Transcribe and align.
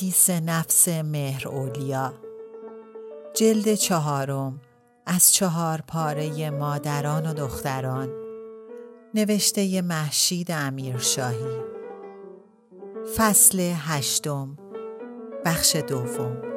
حدیث 0.00 0.30
نفس 0.30 0.88
مهر 0.88 1.48
اولیا. 1.48 2.12
جلد 3.34 3.74
چهارم 3.74 4.60
از 5.06 5.32
چهار 5.32 5.80
پاره 5.88 6.50
مادران 6.50 7.26
و 7.26 7.34
دختران. 7.34 8.08
نوشته 9.14 9.82
محشید 9.82 10.50
امیرشاهی. 10.50 11.60
فصل 13.16 13.72
هشتم 13.76 14.58
بخش 15.44 15.76
دوم. 15.76 16.49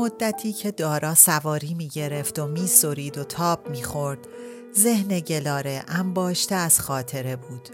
مدتی 0.00 0.52
که 0.52 0.70
دارا 0.70 1.14
سواری 1.14 1.74
می 1.74 1.88
گرفت 1.88 2.38
و 2.38 2.46
می 2.46 2.66
سرید 2.66 3.18
و 3.18 3.24
تاب 3.24 3.68
می 3.68 3.82
خورد 3.82 4.28
ذهن 4.76 5.20
گلاره 5.20 5.84
انباشته 5.88 6.54
از 6.54 6.80
خاطره 6.80 7.36
بود. 7.36 7.68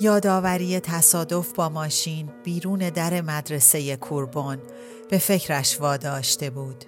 یادآوری 0.00 0.80
تصادف 0.80 1.52
با 1.52 1.68
ماشین 1.68 2.30
بیرون 2.44 2.78
در 2.78 3.20
مدرسه 3.20 3.96
کوربون 3.96 4.58
به 5.10 5.18
فکرش 5.18 5.80
واداشته 5.80 6.50
بود. 6.50 6.84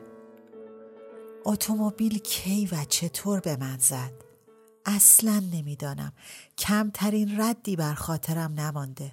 اتومبیل 1.44 2.18
کی 2.18 2.68
و 2.72 2.84
چطور 2.88 3.40
به 3.40 3.56
من 3.56 3.78
زد؟ 3.78 4.12
اصلا 4.86 5.42
نمی‌دانم. 5.52 6.12
کمترین 6.58 7.40
ردی 7.40 7.76
بر 7.76 7.94
خاطرم 7.94 8.60
نمانده. 8.60 9.12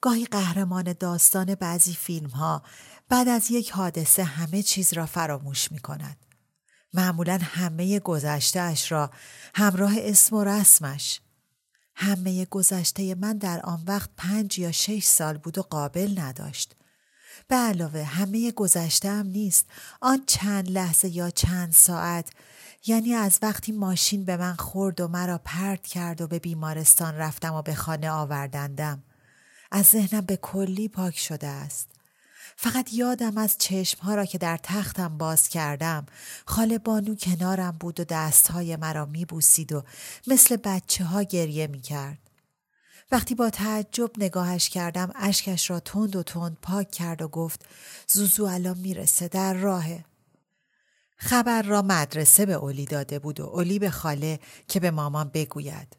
گاهی 0.00 0.24
قهرمان 0.24 0.94
داستان 1.00 1.54
بعضی 1.54 1.94
فیلم 1.94 2.30
ها 2.30 2.62
بعد 3.08 3.28
از 3.28 3.50
یک 3.50 3.70
حادثه 3.70 4.24
همه 4.24 4.62
چیز 4.62 4.92
را 4.92 5.06
فراموش 5.06 5.72
می 5.72 5.78
کند. 5.78 6.16
معمولا 6.94 7.38
همه 7.42 7.98
گذشتهش 8.00 8.92
را 8.92 9.10
همراه 9.54 9.92
اسم 9.98 10.36
و 10.36 10.44
رسمش 10.44 11.20
همه 11.94 12.44
گذشته 12.44 13.14
من 13.14 13.38
در 13.38 13.60
آن 13.60 13.82
وقت 13.86 14.10
پنج 14.16 14.58
یا 14.58 14.72
شش 14.72 15.04
سال 15.04 15.38
بود 15.38 15.58
و 15.58 15.62
قابل 15.62 16.20
نداشت. 16.20 16.74
به 17.48 17.56
علاوه 17.56 18.02
همه 18.02 18.50
گذشته 18.52 19.10
هم 19.10 19.26
نیست 19.26 19.66
آن 20.00 20.22
چند 20.26 20.70
لحظه 20.70 21.08
یا 21.08 21.30
چند 21.30 21.72
ساعت 21.72 22.30
یعنی 22.86 23.14
از 23.14 23.38
وقتی 23.42 23.72
ماشین 23.72 24.24
به 24.24 24.36
من 24.36 24.54
خورد 24.54 25.00
و 25.00 25.08
مرا 25.08 25.40
پرت 25.44 25.86
کرد 25.86 26.20
و 26.20 26.26
به 26.26 26.38
بیمارستان 26.38 27.14
رفتم 27.14 27.54
و 27.54 27.62
به 27.62 27.74
خانه 27.74 28.10
آوردندم 28.10 29.02
از 29.70 29.86
ذهنم 29.86 30.20
به 30.20 30.36
کلی 30.36 30.88
پاک 30.88 31.18
شده 31.18 31.46
است 31.46 31.97
فقط 32.60 32.94
یادم 32.94 33.38
از 33.38 33.58
چشمها 33.58 34.14
را 34.14 34.24
که 34.24 34.38
در 34.38 34.56
تختم 34.56 35.18
باز 35.18 35.48
کردم 35.48 36.06
خاله 36.46 36.78
بانو 36.78 37.14
کنارم 37.14 37.76
بود 37.80 38.00
و 38.00 38.04
دستهای 38.04 38.76
مرا 38.76 39.06
میبوسید 39.06 39.72
و 39.72 39.84
مثل 40.26 40.56
بچه 40.56 41.04
ها 41.04 41.22
گریه 41.22 41.66
می‌کرد. 41.66 42.18
وقتی 43.12 43.34
با 43.34 43.50
تعجب 43.50 44.10
نگاهش 44.18 44.68
کردم 44.68 45.12
اشکش 45.14 45.70
را 45.70 45.80
تند 45.80 46.16
و 46.16 46.22
تند 46.22 46.56
پاک 46.62 46.90
کرد 46.90 47.22
و 47.22 47.28
گفت 47.28 47.66
زوزو 48.08 48.44
الان 48.44 48.78
می‌رسه 48.78 49.28
در 49.28 49.54
راهه. 49.54 50.04
خبر 51.16 51.62
را 51.62 51.82
مدرسه 51.82 52.46
به 52.46 52.52
اولی 52.52 52.84
داده 52.84 53.18
بود 53.18 53.40
و 53.40 53.46
اولی 53.46 53.78
به 53.78 53.90
خاله 53.90 54.40
که 54.68 54.80
به 54.80 54.90
مامان 54.90 55.30
بگوید. 55.34 55.96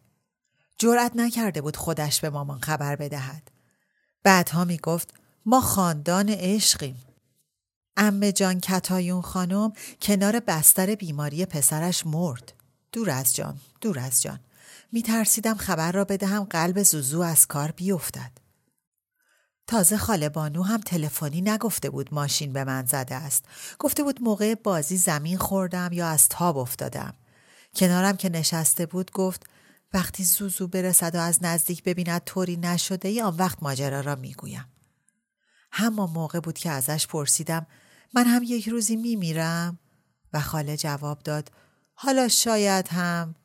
جرأت 0.77 1.11
نکرده 1.15 1.61
بود 1.61 1.75
خودش 1.75 2.21
به 2.21 2.29
مامان 2.29 2.59
خبر 2.59 2.95
بدهد. 2.95 3.51
بعدها 4.23 4.65
می 4.65 4.77
گفت 4.77 5.18
ما 5.45 5.61
خاندان 5.61 6.29
عشقیم. 6.29 7.03
امه 7.97 8.31
جان 8.31 8.59
کتایون 8.59 9.21
خانم 9.21 9.73
کنار 10.01 10.39
بستر 10.39 10.95
بیماری 10.95 11.45
پسرش 11.45 12.05
مرد. 12.05 12.53
دور 12.91 13.09
از 13.09 13.35
جان، 13.35 13.57
دور 13.81 13.99
از 13.99 14.21
جان. 14.21 14.39
می 14.91 15.03
ترسیدم 15.03 15.55
خبر 15.55 15.91
را 15.91 16.05
بدهم 16.05 16.43
قلب 16.43 16.83
زوزو 16.83 17.21
از 17.21 17.47
کار 17.47 17.71
بیفتد. 17.71 18.31
تازه 19.67 19.97
خاله 19.97 20.29
بانو 20.29 20.63
هم 20.63 20.81
تلفنی 20.81 21.41
نگفته 21.41 21.89
بود 21.89 22.13
ماشین 22.13 22.53
به 22.53 22.63
من 22.63 22.85
زده 22.85 23.15
است. 23.15 23.45
گفته 23.79 24.03
بود 24.03 24.21
موقع 24.21 24.55
بازی 24.55 24.97
زمین 24.97 25.37
خوردم 25.37 25.89
یا 25.93 26.07
از 26.07 26.29
تاب 26.29 26.57
افتادم. 26.57 27.13
کنارم 27.75 28.17
که 28.17 28.29
نشسته 28.29 28.85
بود 28.85 29.11
گفت 29.11 29.43
وقتی 29.93 30.23
زوزو 30.23 30.67
برسد 30.67 31.15
و 31.15 31.19
از 31.19 31.43
نزدیک 31.43 31.83
ببیند 31.83 32.21
طوری 32.25 32.57
نشده 32.57 33.07
ای 33.07 33.21
وقت 33.21 33.63
ماجرا 33.63 34.01
را 34.01 34.15
می‌گویم. 34.15 34.65
همان 35.71 36.09
موقع 36.09 36.39
بود 36.39 36.57
که 36.57 36.69
ازش 36.69 37.07
پرسیدم 37.07 37.67
من 38.13 38.25
هم 38.25 38.43
یک 38.43 38.69
روزی 38.69 38.95
میمیرم 38.95 39.79
و 40.33 40.39
خاله 40.39 40.77
جواب 40.77 41.19
داد 41.19 41.51
حالا 41.93 42.27
شاید 42.27 42.87
هم 42.87 43.35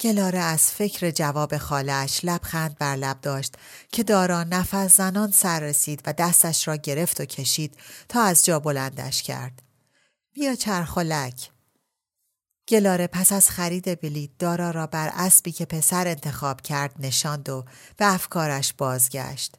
گلاره 0.00 0.38
از 0.38 0.70
فکر 0.70 1.10
جواب 1.10 1.58
خالش 1.58 2.20
لبخند 2.24 2.78
بر 2.78 2.96
لب 2.96 3.20
داشت 3.20 3.54
که 3.92 4.02
دارا 4.02 4.44
نفس 4.44 4.96
زنان 4.96 5.30
سر 5.30 5.60
رسید 5.60 6.02
و 6.06 6.12
دستش 6.12 6.68
را 6.68 6.76
گرفت 6.76 7.20
و 7.20 7.24
کشید 7.24 7.76
تا 8.08 8.22
از 8.22 8.44
جا 8.44 8.60
بلندش 8.60 9.22
کرد. 9.22 9.62
بیا 10.32 10.54
چرخلک. 10.54 11.50
گلاره 12.68 13.06
پس 13.06 13.32
از 13.32 13.50
خرید 13.50 14.00
بلیط 14.00 14.30
دارا 14.38 14.70
را 14.70 14.86
بر 14.86 15.10
اسبی 15.14 15.52
که 15.52 15.64
پسر 15.64 16.08
انتخاب 16.08 16.60
کرد 16.60 16.94
نشاند 16.98 17.48
و 17.48 17.64
به 17.96 18.14
افکارش 18.14 18.72
بازگشت. 18.72 19.54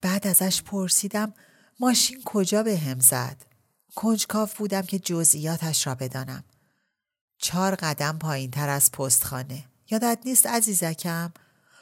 بعد 0.00 0.26
ازش 0.26 0.62
پرسیدم 0.62 1.34
ماشین 1.80 2.22
کجا 2.24 2.62
به 2.62 2.78
هم 2.78 3.00
زد؟ 3.00 3.36
کنجکاف 3.94 4.56
بودم 4.56 4.82
که 4.82 4.98
جزئیاتش 4.98 5.86
را 5.86 5.94
بدانم. 5.94 6.44
چهار 7.38 7.74
قدم 7.74 8.18
پایین 8.18 8.50
تر 8.50 8.68
از 8.68 8.92
پستخانه. 8.92 9.64
یادت 9.90 10.18
نیست 10.24 10.46
عزیزکم؟ 10.46 11.32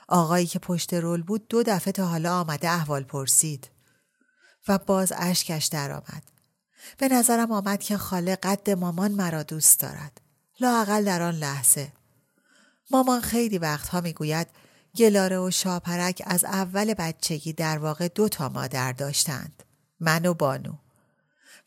آقایی 0.08 0.46
که 0.46 0.58
پشت 0.58 0.94
رول 0.94 1.22
بود 1.22 1.48
دو 1.48 1.62
دفعه 1.62 1.92
تا 1.92 2.06
حالا 2.06 2.40
آمده 2.40 2.70
احوال 2.70 3.02
پرسید. 3.02 3.70
و 4.68 4.78
باز 4.78 5.12
اشکش 5.16 5.66
درآمد. 5.66 6.22
به 6.98 7.08
نظرم 7.08 7.52
آمد 7.52 7.80
که 7.80 7.96
خاله 7.96 8.36
قد 8.36 8.70
مامان 8.70 9.12
مرا 9.12 9.42
دوست 9.42 9.80
دارد. 9.80 10.20
لاقل 10.60 11.04
در 11.04 11.22
آن 11.22 11.34
لحظه. 11.34 11.92
مامان 12.90 13.20
خیلی 13.20 13.58
وقتها 13.58 14.00
می‌گوید 14.00 14.46
گلاره 14.98 15.38
و 15.38 15.50
شاپرک 15.50 16.22
از 16.26 16.44
اول 16.44 16.94
بچگی 16.94 17.52
در 17.52 17.78
واقع 17.78 18.08
دو 18.08 18.28
تا 18.28 18.48
مادر 18.48 18.92
داشتند. 18.92 19.62
من 20.00 20.26
و 20.26 20.34
بانو. 20.34 20.72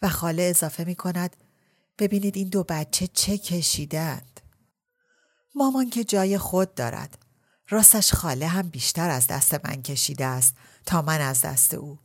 و 0.02 0.10
خاله 0.10 0.44
اضافه 0.44 0.84
می 0.84 0.96
کند 0.96 1.36
ببینید 2.00 2.38
این 2.38 2.50
دو 2.50 2.64
بچه 2.64 3.08
چه 3.08 3.38
کشیدند. 3.38 4.42
مامان 5.56 5.90
که 5.90 6.04
جای 6.04 6.38
خود 6.38 6.76
دارد. 6.76 7.18
راستش 7.70 8.14
خاله 8.14 8.48
هم 8.48 8.70
بیشتر 8.70 9.10
از 9.10 9.28
دست 9.28 9.66
من 9.66 9.82
کشیده 9.82 10.26
است 10.26 10.56
تا 10.86 11.02
من 11.02 11.22
از 11.22 11.42
دست 11.42 11.74
او. 11.74 12.00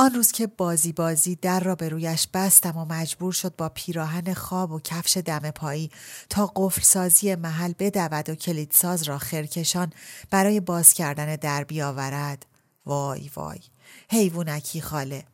آن 0.00 0.14
روز 0.14 0.32
که 0.32 0.46
بازی 0.46 0.92
بازی 0.92 1.36
در 1.36 1.60
را 1.60 1.74
به 1.74 1.88
رویش 1.88 2.28
بستم 2.34 2.76
و 2.76 2.84
مجبور 2.84 3.32
شد 3.32 3.56
با 3.56 3.68
پیراهن 3.68 4.34
خواب 4.34 4.70
و 4.70 4.80
کفش 4.80 5.16
دم 5.16 5.50
پایی 5.50 5.90
تا 6.30 6.52
قفل 6.56 6.82
سازی 6.82 7.34
محل 7.34 7.72
بدود 7.78 8.28
و 8.28 8.34
کلیدساز 8.34 9.02
را 9.02 9.18
خرکشان 9.18 9.92
برای 10.30 10.60
باز 10.60 10.92
کردن 10.92 11.36
در 11.36 11.64
بیاورد 11.64 12.46
وای 12.86 13.30
وای 13.36 13.58
حیوونکی 14.10 14.80
خاله 14.80 15.24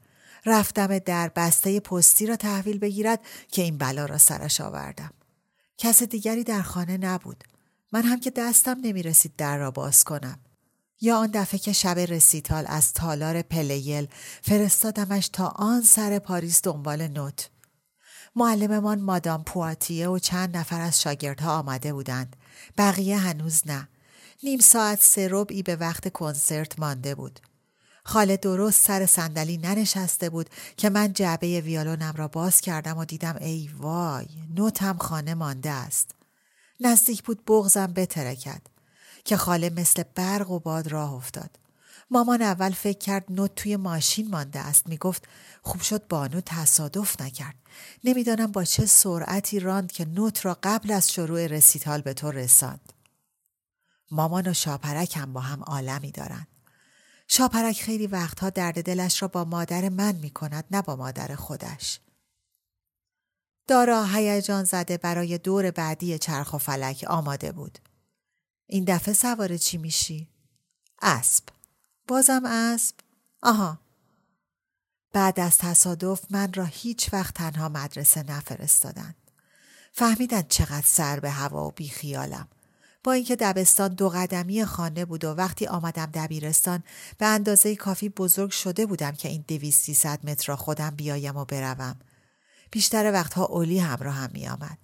رفتم 0.47 0.99
در 0.99 1.29
بسته 1.29 1.81
پستی 1.81 2.27
را 2.27 2.37
تحویل 2.37 2.79
بگیرد 2.79 3.21
که 3.53 3.63
این 3.63 3.79
بلا 3.79 4.05
را 4.05 4.19
سرش 4.19 4.61
آوردم 4.61 5.11
کس 5.79 6.03
دیگری 6.03 6.45
در 6.45 6.63
خانه 6.63 6.97
نبود. 6.97 7.45
من 7.93 8.03
هم 8.03 8.21
که 8.21 8.31
دستم 8.31 8.77
نمی 8.83 9.03
رسید 9.03 9.33
در 9.37 9.59
را 9.59 9.71
باز 9.71 10.05
کنم. 10.05 10.39
یا 11.01 11.17
آن 11.17 11.31
دفعه 11.31 11.59
که 11.59 11.73
شب 11.73 11.99
رسیتال 11.99 12.65
از 12.69 12.93
تالار 12.93 13.43
پلیل 13.43 14.09
فرستادمش 14.43 15.29
تا 15.29 15.47
آن 15.47 15.83
سر 15.83 16.19
پاریس 16.19 16.63
دنبال 16.63 17.09
نوت. 17.09 17.51
معلممان 18.37 19.01
مادام 19.01 19.45
پواتیه 19.45 20.09
و 20.09 20.19
چند 20.19 20.57
نفر 20.57 20.81
از 20.81 21.01
شاگردها 21.01 21.59
آمده 21.59 21.93
بودند. 21.93 22.37
بقیه 22.79 23.19
هنوز 23.19 23.63
نه. 23.67 23.89
نیم 24.43 24.59
ساعت 24.59 25.01
سه 25.01 25.29
ربعی 25.31 25.63
به 25.63 25.77
وقت 25.77 26.13
کنسرت 26.13 26.79
مانده 26.79 27.15
بود. 27.15 27.41
خاله 28.05 28.37
درست 28.37 28.87
سر 28.87 29.07
صندلی 29.07 29.57
ننشسته 29.57 30.31
بود 30.31 30.51
که 30.77 30.91
من 30.91 31.13
جعبه 31.13 31.61
ویالونم 31.61 32.15
را 32.17 32.29
باز 32.29 32.61
کردم 32.61 32.99
و 32.99 33.05
دیدم 33.05 33.37
ای 33.41 33.71
وای 33.79 34.27
نوتم 34.55 34.97
خانه 34.99 35.35
مانده 35.35 35.71
است. 35.71 36.11
نزدیک 36.81 37.23
بود 37.23 37.45
بغزم 37.47 37.87
بترکد 37.87 38.74
که 39.25 39.37
خاله 39.37 39.71
مثل 39.71 40.03
برق 40.15 40.51
و 40.51 40.59
باد 40.59 40.89
راه 40.89 41.13
افتاد. 41.13 41.59
مامان 42.11 42.43
اول 42.43 42.71
فکر 42.71 42.99
کرد 42.99 43.25
نوت 43.29 43.55
توی 43.55 43.77
ماشین 43.77 44.31
مانده 44.31 44.61
است 44.61 44.87
می‌گفت 44.87 45.29
خوب 45.63 45.81
شد 45.81 46.07
بانو 46.07 46.41
تصادف 46.41 47.21
نکرد 47.21 47.55
نمی‌دانم 48.05 48.53
با 48.53 48.65
چه 48.65 48.87
سرعتی 48.87 49.61
راند 49.61 49.93
که 49.93 50.05
نوت 50.05 50.47
را 50.47 50.59
قبل 50.63 50.93
از 50.93 51.13
شروع 51.13 51.47
رسیتال 51.47 52.01
به 52.01 52.15
تو 52.15 52.31
رساند 52.31 52.93
مامان 54.11 54.49
و 54.49 54.55
شاپرک 54.55 55.17
هم 55.17 55.33
با 55.33 55.41
هم 55.41 55.63
عالمی 55.63 56.11
دارند 56.11 56.49
شاپرک 57.29 57.83
خیلی 57.83 58.07
وقتها 58.07 58.51
درد 58.51 58.83
دلش 58.83 59.23
را 59.23 59.29
با 59.29 59.45
مادر 59.45 59.89
من 59.89 60.15
می 60.15 60.31
کند 60.31 60.65
نه 60.71 60.83
با 60.83 60.97
مادر 60.97 61.35
خودش. 61.35 62.01
دارا 63.67 64.05
هیجان 64.05 64.65
زده 64.65 64.97
برای 64.97 65.39
دور 65.39 65.71
بعدی 65.71 66.19
چرخ 66.19 66.55
و 66.55 66.59
فلک 66.59 67.05
آماده 67.09 67.53
بود. 67.53 67.79
این 68.67 68.85
دفعه 68.85 69.15
سوار 69.15 69.57
چی 69.57 69.79
میشی؟ 69.79 70.29
اسب. 71.03 71.45
بازم 72.09 72.43
اسب؟ 72.45 72.95
آها. 73.43 73.79
بعد 75.13 75.41
از 75.41 75.59
تصادف 75.59 76.25
من 76.31 76.53
را 76.53 76.65
هیچ 76.65 77.13
وقت 77.13 77.35
تنها 77.35 77.69
مدرسه 77.69 78.23
نفرستادند. 78.23 79.15
فهمیدن 79.93 80.43
چقدر 80.43 80.87
سر 80.87 81.21
به 81.21 81.31
هوا 81.31 81.67
و 81.69 81.71
بیخیالم. 81.71 82.49
با 83.05 83.13
اینکه 83.13 83.37
دبستان 83.37 83.95
دو 83.95 84.09
قدمی 84.09 84.65
خانه 84.65 85.05
بود 85.05 85.25
و 85.25 85.29
وقتی 85.29 85.67
آمدم 85.67 86.07
دبیرستان 86.07 86.83
به 87.19 87.27
اندازه 87.27 87.77
کافی 87.77 88.09
بزرگ 88.09 88.51
شده 88.51 88.87
بودم 88.87 89.13
که 89.13 89.29
این 89.29 89.45
دویست 89.49 89.93
سی 89.93 90.09
متر 90.09 90.45
را 90.47 90.57
خودم 90.57 90.91
بیایم 90.91 91.37
و 91.37 91.45
بروم. 91.45 91.97
بیشتر 92.71 93.13
وقتها 93.13 93.45
اولی 93.45 93.79
همراه 93.79 94.15
هم 94.15 94.31
می 94.33 94.49
آمد. 94.49 94.79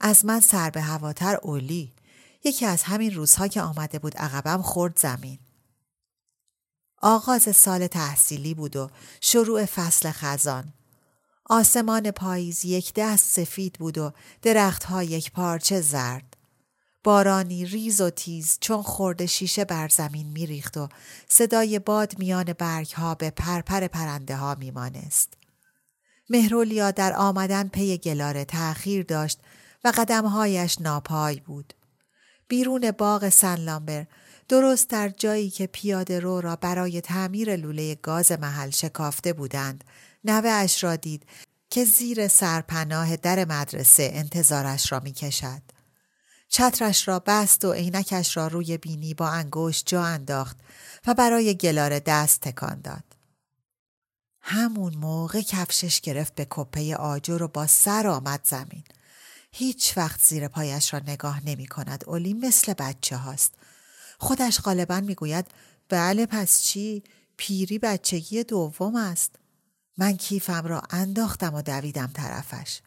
از 0.00 0.24
من 0.24 0.40
سر 0.40 0.70
به 0.70 0.82
هواتر 0.82 1.38
اولی. 1.42 1.92
یکی 2.48 2.66
از 2.66 2.82
همین 2.82 3.14
روزها 3.14 3.48
که 3.48 3.62
آمده 3.62 3.98
بود 3.98 4.16
عقبم 4.16 4.62
خورد 4.62 4.98
زمین. 4.98 5.38
آغاز 7.02 7.56
سال 7.56 7.86
تحصیلی 7.86 8.54
بود 8.54 8.76
و 8.76 8.90
شروع 9.20 9.64
فصل 9.64 10.10
خزان. 10.10 10.72
آسمان 11.44 12.10
پاییز 12.10 12.64
یک 12.64 12.92
دست 12.96 13.32
سفید 13.32 13.72
بود 13.72 13.98
و 13.98 14.12
درختها 14.42 15.02
یک 15.02 15.32
پارچه 15.32 15.80
زرد. 15.80 16.36
بارانی 17.04 17.64
ریز 17.64 18.00
و 18.00 18.10
تیز 18.10 18.58
چون 18.60 18.82
خورده 18.82 19.26
شیشه 19.26 19.64
بر 19.64 19.88
زمین 19.88 20.26
میریخت 20.26 20.76
و 20.76 20.88
صدای 21.28 21.78
باد 21.78 22.18
میان 22.18 22.44
برگ 22.44 22.92
ها 22.92 23.14
به 23.14 23.30
پرپر 23.30 23.86
پرنده 23.86 24.36
ها 24.36 24.54
میمانست. 24.54 25.34
مهرولیا 26.30 26.90
در 26.90 27.12
آمدن 27.12 27.68
پی 27.68 27.98
گلاره 27.98 28.44
تأخیر 28.44 29.02
داشت 29.02 29.40
و 29.84 29.92
قدمهایش 29.96 30.80
ناپای 30.80 31.40
بود. 31.40 31.74
بیرون 32.48 32.90
باغ 32.90 33.28
سنلامبر 33.28 34.06
درست 34.48 34.90
در 34.90 35.08
جایی 35.08 35.50
که 35.50 35.66
پیاده 35.66 36.20
رو 36.20 36.40
را 36.40 36.56
برای 36.56 37.00
تعمیر 37.00 37.56
لوله 37.56 37.94
گاز 37.94 38.32
محل 38.32 38.70
شکافته 38.70 39.32
بودند 39.32 39.84
نوه 40.24 40.50
اش 40.50 40.84
را 40.84 40.96
دید 40.96 41.26
که 41.70 41.84
زیر 41.84 42.28
سرپناه 42.28 43.16
در 43.16 43.44
مدرسه 43.44 44.10
انتظارش 44.12 44.92
را 44.92 45.00
می 45.00 45.12
کشد. 45.12 45.62
چترش 46.48 47.08
را 47.08 47.18
بست 47.18 47.64
و 47.64 47.72
عینکش 47.72 48.36
را 48.36 48.46
روی 48.46 48.78
بینی 48.78 49.14
با 49.14 49.28
انگشت 49.28 49.86
جا 49.86 50.04
انداخت 50.04 50.56
و 51.06 51.14
برای 51.14 51.54
گلاره 51.54 52.00
دست 52.00 52.40
تکان 52.40 52.80
داد. 52.80 53.04
همون 54.40 54.94
موقع 54.94 55.40
کفشش 55.40 56.00
گرفت 56.00 56.34
به 56.34 56.46
کپه 56.50 56.96
آجر 56.96 57.42
و 57.42 57.48
با 57.48 57.66
سر 57.66 58.06
آمد 58.06 58.40
زمین. 58.44 58.84
هیچ 59.50 59.96
وقت 59.96 60.20
زیر 60.20 60.48
پایش 60.48 60.94
را 60.94 61.00
نگاه 61.06 61.46
نمی 61.46 61.66
کند. 61.66 62.04
اولی 62.06 62.34
مثل 62.34 62.72
بچه 62.72 63.16
هاست. 63.16 63.54
خودش 64.18 64.60
غالبا 64.60 65.00
می 65.00 65.14
گوید 65.14 65.46
بله 65.88 66.26
پس 66.26 66.62
چی؟ 66.62 67.02
پیری 67.36 67.78
بچگی 67.78 68.44
دوم 68.44 68.96
است. 68.96 69.36
من 69.98 70.16
کیفم 70.16 70.66
را 70.66 70.82
انداختم 70.90 71.54
و 71.54 71.62
دویدم 71.62 72.10
طرفش. 72.14 72.80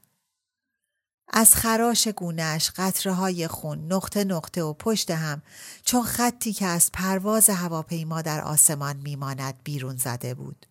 از 1.33 1.55
خراش 1.55 2.07
گونهش 2.07 2.71
قطره 2.75 3.13
های 3.13 3.47
خون 3.47 3.93
نقطه 3.93 4.23
نقطه 4.23 4.63
و 4.63 4.73
پشت 4.73 5.11
هم 5.11 5.41
چون 5.85 6.03
خطی 6.03 6.53
که 6.53 6.65
از 6.65 6.91
پرواز 6.91 7.49
هواپیما 7.49 8.21
در 8.21 8.41
آسمان 8.41 8.97
میماند 8.97 9.63
بیرون 9.63 9.97
زده 9.97 10.33
بود. 10.33 10.65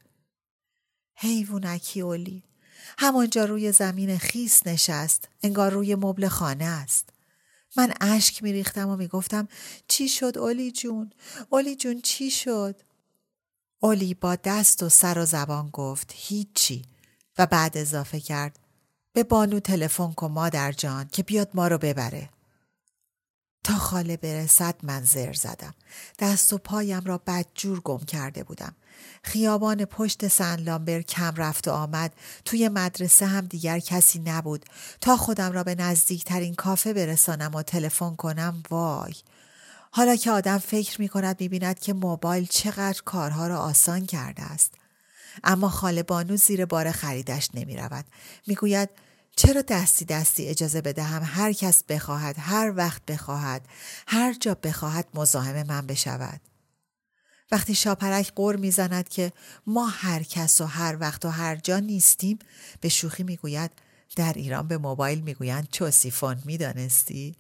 حیوونکی 1.17 2.01
اولی 2.01 2.50
همانجا 2.99 3.45
روی 3.45 3.73
زمین 3.73 4.19
خیس 4.19 4.67
نشست 4.67 5.29
انگار 5.43 5.73
روی 5.73 5.95
مبل 5.95 6.29
خانه 6.29 6.65
است. 6.65 7.09
من 7.77 7.93
اشک 8.01 8.43
میریختم 8.43 8.89
و 8.89 8.97
می‌گفتم 8.97 9.49
چی 9.89 10.09
شد 10.09 10.39
اولی 10.39 10.73
جون؟ 10.73 11.13
اولی 11.51 11.77
جون 11.77 12.01
چی 12.01 12.31
شد؟ 12.31 12.83
اولی 13.81 14.15
با 14.15 14.37
دست 14.37 14.83
و 14.83 14.89
سر 14.89 15.19
و 15.19 15.27
زبان 15.27 15.71
گفت 15.71 16.13
هیچی 16.17 16.83
و 17.39 17.47
بعد 17.47 17.79
اضافه 17.79 18.21
کرد 18.21 18.59
به 19.13 19.23
بانو 19.23 19.61
تلفن 19.61 20.13
کن 20.13 20.31
مادر 20.31 20.73
جان 20.73 21.09
که 21.09 21.23
بیاد 21.23 21.51
ما 21.55 21.69
رو 21.69 21.79
ببره. 21.79 22.31
تا 23.65 23.75
خاله 23.75 24.17
برسد 24.17 24.75
من 24.83 25.05
زر 25.05 25.33
زدم. 25.33 25.75
دست 26.19 26.53
و 26.53 26.59
پایم 26.59 27.05
را 27.05 27.19
بدجور 27.19 27.81
گم 27.81 27.99
کرده 27.99 28.45
بودم. 28.45 28.75
خیابان 29.23 29.85
پشت 29.85 30.29
سن 30.29 30.57
لامبر 30.57 31.03
کم 31.03 31.35
رفت 31.37 31.69
و 31.69 31.71
آمد. 31.71 32.13
توی 32.45 32.69
مدرسه 32.69 33.27
هم 33.27 33.47
دیگر 33.47 33.79
کسی 33.79 34.19
نبود. 34.19 34.65
تا 35.01 35.17
خودم 35.17 35.53
را 35.53 35.65
به 35.65 35.75
نزدیکترین 35.75 36.55
کافه 36.55 36.93
برسانم 36.93 37.55
و 37.55 37.63
تلفن 37.63 38.17
کنم 38.17 38.63
وای. 38.71 39.15
حالا 39.91 40.17
که 40.17 40.31
آدم 40.31 40.59
فکر 40.59 41.01
می 41.01 41.09
کند 41.09 41.41
می 41.41 41.49
بیند 41.49 41.79
که 41.79 41.93
موبایل 41.93 42.47
چقدر 42.47 43.03
کارها 43.05 43.47
را 43.47 43.59
آسان 43.59 44.07
کرده 44.07 44.43
است. 44.43 44.75
اما 45.45 45.69
خاله 45.69 46.03
بانو 46.03 46.37
زیر 46.37 46.65
بار 46.65 46.93
خریدش 46.93 47.49
نمی 47.55 47.77
رود. 47.77 48.05
می 48.47 48.55
گوید 48.55 48.89
چرا 49.37 49.63
دستی 49.63 50.05
دستی 50.05 50.47
اجازه 50.47 50.81
بدهم؟ 50.81 51.23
هر 51.25 51.53
کس 51.53 51.85
بخواهد 51.85 52.37
هر 52.39 52.73
وقت 52.77 53.07
بخواهد 53.07 53.69
هر 54.07 54.33
جا 54.33 54.55
بخواهد 54.55 55.07
مزاحم 55.15 55.67
من 55.67 55.87
بشود. 55.87 56.41
وقتی 57.53 57.75
شاپرک 57.75 58.33
قور 58.35 58.57
می‌زند 58.57 59.09
که 59.09 59.33
ما 59.67 59.87
هر 59.87 60.23
کس 60.23 60.61
و 60.61 60.65
هر 60.65 60.97
وقت 61.01 61.25
و 61.25 61.29
هر 61.29 61.57
جا 61.57 61.79
نیستیم 61.79 62.39
به 62.81 62.89
شوخی 62.89 63.23
می‌گوید 63.23 63.71
در 64.17 64.33
ایران 64.33 64.69
به 64.69 64.79
موبایل 64.79 65.21
می‌گویند 65.21 65.69
چوسیفون 65.73 66.43
می‌دانستی 66.45 67.37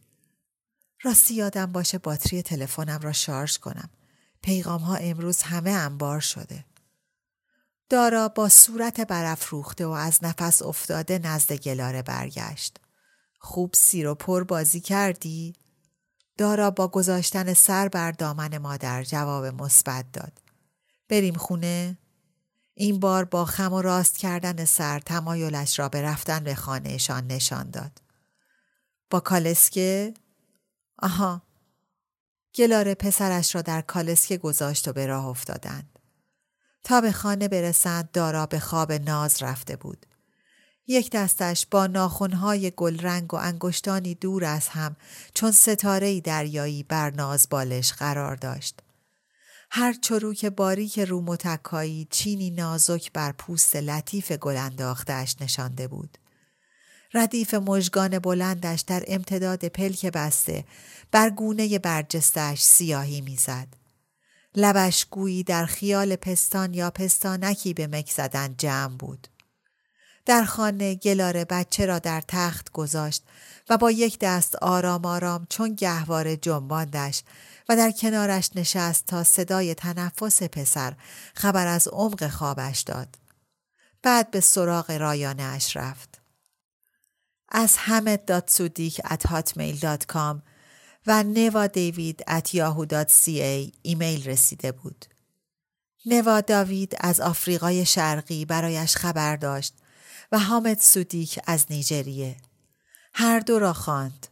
راستی 1.02 1.34
یادم 1.34 1.72
باشه 1.72 1.98
باتری 1.98 2.42
تلفنم 2.42 3.00
را 3.02 3.12
شارژ 3.12 3.58
کنم 3.58 3.90
پیغام 4.42 4.80
ها 4.80 4.96
امروز 4.96 5.42
همه 5.42 5.70
انبار 5.70 6.20
شده 6.20 6.64
دارا 7.88 8.28
با 8.28 8.48
صورت 8.48 9.00
برافروخته 9.00 9.86
و 9.86 9.90
از 9.90 10.18
نفس 10.22 10.62
افتاده 10.62 11.18
نزد 11.18 11.52
گلاره 11.52 12.02
برگشت. 12.02 12.76
خوب 13.38 13.74
سیر 13.74 14.08
و 14.08 14.14
پر 14.14 14.44
بازی 14.44 14.80
کردی؟ 14.80 15.54
دارا 16.40 16.70
با 16.70 16.88
گذاشتن 16.88 17.54
سر 17.54 17.88
بر 17.88 18.12
دامن 18.12 18.58
مادر 18.58 19.02
جواب 19.02 19.62
مثبت 19.62 20.12
داد. 20.12 20.32
بریم 21.08 21.34
خونه؟ 21.34 21.98
این 22.74 23.00
بار 23.00 23.24
با 23.24 23.44
خم 23.44 23.72
و 23.72 23.82
راست 23.82 24.18
کردن 24.18 24.64
سر 24.64 24.98
تمایلش 24.98 25.78
را 25.78 25.88
به 25.88 26.02
رفتن 26.02 26.44
به 26.44 26.54
خانهشان 26.54 27.26
نشان 27.26 27.70
داد. 27.70 28.02
با 29.10 29.20
کالسکه؟ 29.20 30.14
آها. 30.98 31.42
گلاره 32.54 32.94
پسرش 32.94 33.54
را 33.54 33.62
در 33.62 33.80
کالسکه 33.80 34.38
گذاشت 34.38 34.88
و 34.88 34.92
به 34.92 35.06
راه 35.06 35.26
افتادند. 35.26 35.98
تا 36.84 37.00
به 37.00 37.12
خانه 37.12 37.48
برسند 37.48 38.10
دارا 38.10 38.46
به 38.46 38.58
خواب 38.58 38.92
ناز 38.92 39.42
رفته 39.42 39.76
بود. 39.76 40.06
یک 40.90 41.10
دستش 41.10 41.66
با 41.70 41.86
ناخونهای 41.86 42.72
گلرنگ 42.76 43.34
و 43.34 43.36
انگشتانی 43.36 44.14
دور 44.14 44.44
از 44.44 44.68
هم 44.68 44.96
چون 45.34 45.50
ستاره 45.50 46.20
دریایی 46.20 46.82
بر 46.82 47.10
ناز 47.10 47.46
بالش 47.50 47.92
قرار 47.92 48.36
داشت. 48.36 48.80
هر 49.70 49.92
چروک 49.92 50.46
باریک 50.46 50.98
رو 50.98 51.20
متکایی 51.20 52.06
چینی 52.10 52.50
نازک 52.50 53.12
بر 53.12 53.32
پوست 53.32 53.76
لطیف 53.76 54.32
گل 54.32 54.56
انداختش 54.56 55.36
نشانده 55.40 55.88
بود. 55.88 56.18
ردیف 57.14 57.54
مژگان 57.54 58.18
بلندش 58.18 58.80
در 58.80 59.04
امتداد 59.06 59.64
پلک 59.64 60.06
بسته 60.06 60.64
بر 61.10 61.30
گونه 61.30 61.78
برجستش 61.78 62.62
سیاهی 62.62 63.20
می‌زد. 63.20 63.68
لبش 64.56 65.06
گویی 65.10 65.42
در 65.42 65.66
خیال 65.66 66.16
پستان 66.16 66.74
یا 66.74 66.90
پستانکی 66.90 67.74
به 67.74 67.86
مک 67.86 68.10
زدن 68.10 68.54
جمع 68.58 68.96
بود. 68.96 69.28
در 70.26 70.44
خانه 70.44 70.94
گلاره 70.94 71.44
بچه 71.44 71.86
را 71.86 71.98
در 71.98 72.20
تخت 72.28 72.72
گذاشت 72.72 73.22
و 73.68 73.78
با 73.78 73.90
یک 73.90 74.18
دست 74.18 74.56
آرام 74.56 75.04
آرام 75.04 75.46
چون 75.50 75.74
گهواره 75.74 76.36
جنباندش 76.36 77.22
و 77.68 77.76
در 77.76 77.90
کنارش 77.90 78.50
نشست 78.54 79.06
تا 79.06 79.24
صدای 79.24 79.74
تنفس 79.74 80.42
پسر 80.42 80.94
خبر 81.34 81.66
از 81.66 81.88
عمق 81.88 82.28
خوابش 82.28 82.80
داد. 82.80 83.18
بعد 84.02 84.30
به 84.30 84.40
سراغ 84.40 84.90
رایانه 84.90 85.42
اش 85.42 85.76
رفت. 85.76 86.20
از 87.48 87.78
حمد 87.78 88.24
dot 88.24 88.50
سودیک 88.50 89.00
at 89.10 89.26
Hotmail 89.26 89.76
dot 89.76 90.06
com 90.06 90.42
و 91.06 91.22
نوا 91.22 91.66
دیوید 91.66 92.24
at 92.28 92.54
Yahoo 92.54 92.84
dot 92.84 93.10
CA 93.10 93.72
ایمیل 93.82 94.28
رسیده 94.28 94.72
بود. 94.72 95.04
نوا 96.06 96.40
داوید 96.40 96.96
از 97.00 97.20
آفریقای 97.20 97.86
شرقی 97.86 98.44
برایش 98.44 98.96
خبر 98.96 99.36
داشت 99.36 99.74
و 100.32 100.38
حامد 100.38 100.78
سودیک 100.78 101.40
از 101.46 101.66
نیجریه. 101.70 102.36
هر 103.14 103.40
دو 103.40 103.58
را 103.58 103.72
خواند. 103.72 104.26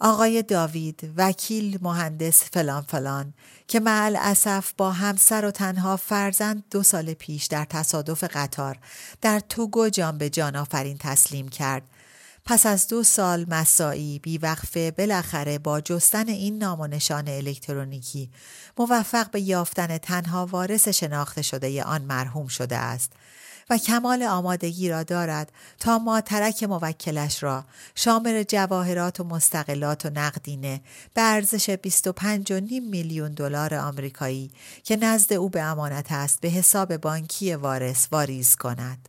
آقای 0.00 0.42
داوید 0.42 1.12
وکیل 1.16 1.78
مهندس 1.82 2.44
فلان 2.44 2.82
فلان 2.82 3.34
که 3.68 3.80
معل 3.80 4.16
اسف 4.16 4.72
با 4.76 4.92
همسر 4.92 5.44
و 5.44 5.50
تنها 5.50 5.96
فرزند 5.96 6.64
دو 6.70 6.82
سال 6.82 7.14
پیش 7.14 7.46
در 7.46 7.64
تصادف 7.64 8.24
قطار 8.24 8.78
در 9.20 9.40
توگو 9.40 9.88
جان 9.88 10.18
به 10.18 10.30
جان 10.30 10.56
آفرین 10.56 10.96
تسلیم 11.00 11.48
کرد 11.48 11.82
پس 12.44 12.66
از 12.66 12.88
دو 12.88 13.02
سال 13.02 13.46
مساعی 13.48 14.18
بیوقفه 14.18 14.90
بالاخره 14.90 15.58
با 15.58 15.80
جستن 15.80 16.28
این 16.28 16.58
نام 16.58 16.80
و 16.80 16.86
نشان 16.86 17.28
الکترونیکی 17.28 18.30
موفق 18.78 19.30
به 19.30 19.40
یافتن 19.40 19.98
تنها 19.98 20.46
وارث 20.46 20.88
شناخته 20.88 21.42
شده 21.42 21.84
آن 21.84 22.02
مرحوم 22.02 22.46
شده 22.46 22.76
است 22.76 23.12
و 23.70 23.78
کمال 23.78 24.22
آمادگی 24.22 24.88
را 24.88 25.02
دارد 25.02 25.52
تا 25.78 25.98
ما 25.98 26.20
ترک 26.20 26.62
موکلش 26.62 27.42
را 27.42 27.64
شامل 27.94 28.42
جواهرات 28.42 29.20
و 29.20 29.24
مستقلات 29.24 30.06
و 30.06 30.10
نقدینه 30.10 30.80
به 31.14 31.22
ارزش 31.22 31.70
25 31.70 32.52
میلیون 32.52 33.34
دلار 33.34 33.74
آمریکایی 33.74 34.50
که 34.84 34.96
نزد 34.96 35.32
او 35.32 35.48
به 35.48 35.62
امانت 35.62 36.12
است 36.12 36.40
به 36.40 36.48
حساب 36.48 36.96
بانکی 36.96 37.54
وارث 37.54 38.06
واریز 38.12 38.56
کند. 38.56 39.08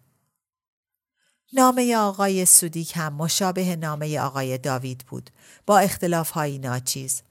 نامه 1.54 1.96
آقای 1.96 2.46
سودیک 2.46 2.94
هم 2.96 3.14
مشابه 3.14 3.76
نامه 3.76 4.20
آقای 4.20 4.58
داوید 4.58 5.06
بود 5.08 5.30
با 5.66 5.80
اختلاف 5.80 6.30
های 6.30 6.58
ناچیز. 6.58 7.22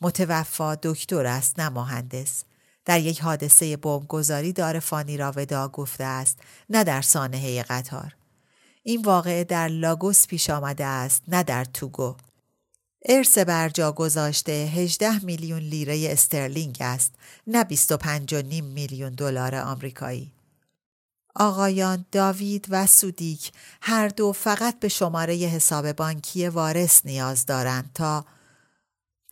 متوفا 0.00 0.74
دکتر 0.74 1.26
است 1.26 1.60
نه 1.60 1.68
مهندس. 1.68 2.44
در 2.88 3.00
یک 3.00 3.20
حادثه 3.20 3.76
بمبگذاری 3.76 4.52
دار 4.52 4.80
فانی 4.80 5.16
را 5.16 5.32
ودا 5.36 5.68
گفته 5.68 6.04
است 6.04 6.38
نه 6.70 6.84
در 6.84 7.02
سانحه 7.02 7.62
قطار. 7.62 8.16
این 8.82 9.02
واقعه 9.02 9.44
در 9.44 9.68
لاگوس 9.68 10.26
پیش 10.26 10.50
آمده 10.50 10.84
است 10.84 11.22
نه 11.28 11.42
در 11.42 11.64
توگو. 11.64 12.16
ارث 13.04 13.38
برجا 13.38 13.92
گذاشته 13.92 14.52
18 14.52 15.24
میلیون 15.24 15.58
لیره 15.58 16.08
استرلینگ 16.10 16.76
است 16.80 17.14
نه 17.46 17.64
25 17.64 18.34
میلیون 18.34 19.14
دلار 19.14 19.54
آمریکایی. 19.54 20.32
آقایان 21.34 22.04
داوید 22.12 22.66
و 22.70 22.86
سودیک 22.86 23.52
هر 23.82 24.08
دو 24.08 24.32
فقط 24.32 24.80
به 24.80 24.88
شماره 24.88 25.34
حساب 25.34 25.92
بانکی 25.92 26.48
وارث 26.48 27.06
نیاز 27.06 27.46
دارند 27.46 27.90
تا 27.94 28.24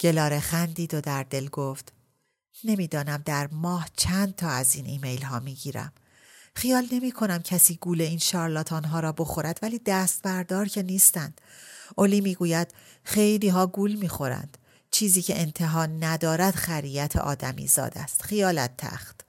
گلاره 0.01 0.41
خندید 0.41 0.95
و 0.95 1.01
در 1.01 1.23
دل 1.23 1.49
گفت 1.49 1.96
نمی‌دانم 2.65 3.23
در 3.25 3.49
ماه 3.53 3.89
چند 3.97 4.35
تا 4.35 4.49
از 4.49 4.77
این 4.77 4.87
ایمیل 4.87 5.23
ها 5.23 5.41
می 5.41 5.55
گیرم. 5.55 5.93
خیال 6.55 6.89
نمی 6.93 7.13
کنم 7.13 7.43
کسی 7.43 7.77
گول 7.81 8.01
این 8.01 8.19
شارلاتان 8.19 8.85
ها 8.85 9.01
را 9.01 9.13
بخورد 9.13 9.59
ولی 9.63 9.81
دست 9.87 10.23
بردار 10.23 10.69
که 10.69 10.83
نیستند. 10.83 11.41
اولی 11.97 12.21
می 12.21 12.35
گوید 12.35 12.75
خیلی 13.05 13.49
ها 13.49 13.67
گول 13.67 13.95
می 13.95 14.09
خورند. 14.09 14.59
چیزی 14.91 15.23
که 15.23 15.41
انتها 15.41 15.87
ندارد 15.87 16.55
خریت 16.55 17.17
آدمی 17.17 17.67
زاد 17.67 17.99
است. 17.99 18.23
خیالت 18.23 18.77
تخت. 18.79 19.27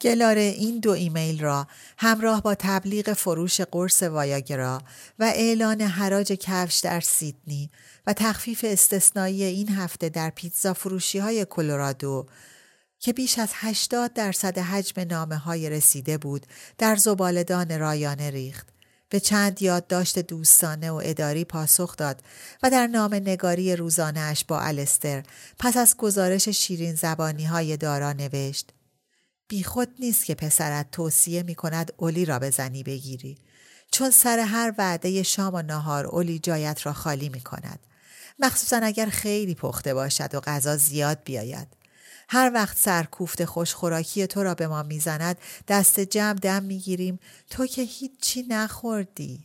گلاره 0.00 0.40
این 0.40 0.80
دو 0.80 0.90
ایمیل 0.90 1.40
را 1.40 1.66
همراه 1.98 2.42
با 2.42 2.54
تبلیغ 2.54 3.12
فروش 3.12 3.60
قرص 3.60 4.02
وایاگرا 4.02 4.82
و 5.18 5.24
اعلان 5.24 5.80
حراج 5.80 6.32
کفش 6.32 6.78
در 6.78 7.00
سیدنی 7.00 7.70
و 8.06 8.12
تخفیف 8.12 8.64
استثنایی 8.68 9.42
این 9.42 9.68
هفته 9.68 10.08
در 10.08 10.30
پیتزا 10.30 10.74
فروشی 10.74 11.18
های 11.18 11.46
کلرادو 11.50 12.26
که 12.98 13.12
بیش 13.12 13.38
از 13.38 13.50
80 13.52 14.12
درصد 14.12 14.58
حجم 14.58 15.02
نامه 15.02 15.36
های 15.36 15.70
رسیده 15.70 16.18
بود 16.18 16.46
در 16.78 16.96
زبالدان 16.96 17.78
رایانه 17.78 18.30
ریخت. 18.30 18.68
به 19.08 19.20
چند 19.20 19.62
یادداشت 19.62 20.18
دوستانه 20.18 20.90
و 20.90 21.00
اداری 21.04 21.44
پاسخ 21.44 21.96
داد 21.96 22.22
و 22.62 22.70
در 22.70 22.86
نام 22.86 23.14
نگاری 23.14 23.76
روزانهش 23.76 24.44
با 24.44 24.60
الستر 24.60 25.22
پس 25.58 25.76
از 25.76 25.96
گزارش 25.96 26.48
شیرین 26.48 26.94
زبانی 26.94 27.44
های 27.44 27.76
دارا 27.76 28.12
نوشت 28.12 28.72
بیخود 29.48 29.88
نیست 29.98 30.24
که 30.24 30.34
پسرت 30.34 30.90
توصیه 30.90 31.42
می 31.42 31.54
کند 31.54 31.92
اولی 31.96 32.24
را 32.24 32.38
بزنی 32.38 32.82
بگیری 32.82 33.38
چون 33.90 34.10
سر 34.10 34.38
هر 34.38 34.74
وعده 34.78 35.22
شام 35.22 35.54
و 35.54 35.62
نهار 35.62 36.06
اولی 36.06 36.38
جایت 36.38 36.86
را 36.86 36.92
خالی 36.92 37.28
می 37.28 37.40
کند 37.40 37.78
مخصوصا 38.38 38.80
اگر 38.82 39.06
خیلی 39.06 39.54
پخته 39.54 39.94
باشد 39.94 40.34
و 40.34 40.40
غذا 40.40 40.76
زیاد 40.76 41.18
بیاید. 41.24 41.68
هر 42.28 42.50
وقت 42.54 42.76
سرکوفت 42.76 43.44
خوشخوراکی 43.44 44.26
تو 44.26 44.42
را 44.42 44.54
به 44.54 44.66
ما 44.66 44.82
می‌زند 44.82 45.38
دست 45.68 46.00
جمع 46.00 46.38
دم 46.38 46.62
می‌گیریم. 46.62 47.18
تو 47.50 47.66
که 47.66 47.82
هیچی 47.82 48.42
نخوردی. 48.42 49.44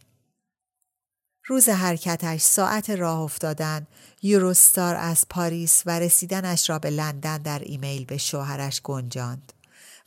روز 1.45 1.69
حرکتش 1.69 2.41
ساعت 2.41 2.89
راه 2.89 3.19
افتادن. 3.19 3.87
یوروستار 4.21 4.95
از 4.95 5.25
پاریس 5.29 5.83
و 5.85 5.99
رسیدنش 5.99 6.69
را 6.69 6.79
به 6.79 6.89
لندن 6.89 7.37
در 7.37 7.59
ایمیل 7.59 8.05
به 8.05 8.17
شوهرش 8.17 8.81
گنجاند 8.81 9.53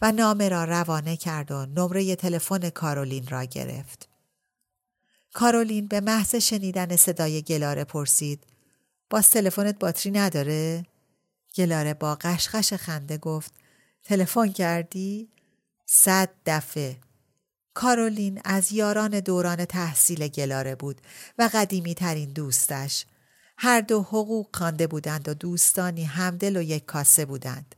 و 0.03 0.13
نامه 0.13 0.49
را 0.49 0.65
روانه 0.65 1.17
کرد 1.17 1.53
و 1.53 1.67
نمره 1.67 2.17
تلفن 2.17 2.71
کارولین 2.71 3.27
را 3.27 3.45
گرفت. 3.45 4.09
کارولین 5.33 5.87
به 5.87 6.01
محض 6.01 6.35
شنیدن 6.35 6.97
صدای 6.97 7.43
گلاره 7.43 7.85
پرسید 7.85 8.47
باز 9.11 9.31
تلفنت 9.31 9.79
باتری 9.79 10.13
نداره؟ 10.13 10.87
گلاره 11.57 11.95
با 11.95 12.15
قشقش 12.15 12.73
خنده 12.73 13.19
گفت 13.19 13.53
تلفن 14.03 14.53
کردی؟ 14.53 15.29
صد 15.87 16.31
دفعه 16.47 16.97
کارولین 17.75 18.41
از 18.45 18.73
یاران 18.73 19.21
دوران 19.21 19.65
تحصیل 19.65 20.29
گلاره 20.29 20.75
بود 20.75 21.01
و 21.39 21.51
قدیمی 21.53 21.95
ترین 21.95 22.33
دوستش. 22.33 23.07
هر 23.59 23.81
دو 23.81 24.03
حقوق 24.03 24.57
خوانده 24.57 24.87
بودند 24.87 25.29
و 25.29 25.35
دوستانی 25.35 26.05
همدل 26.05 26.57
و 26.57 26.63
یک 26.63 26.85
کاسه 26.85 27.25
بودند. 27.25 27.75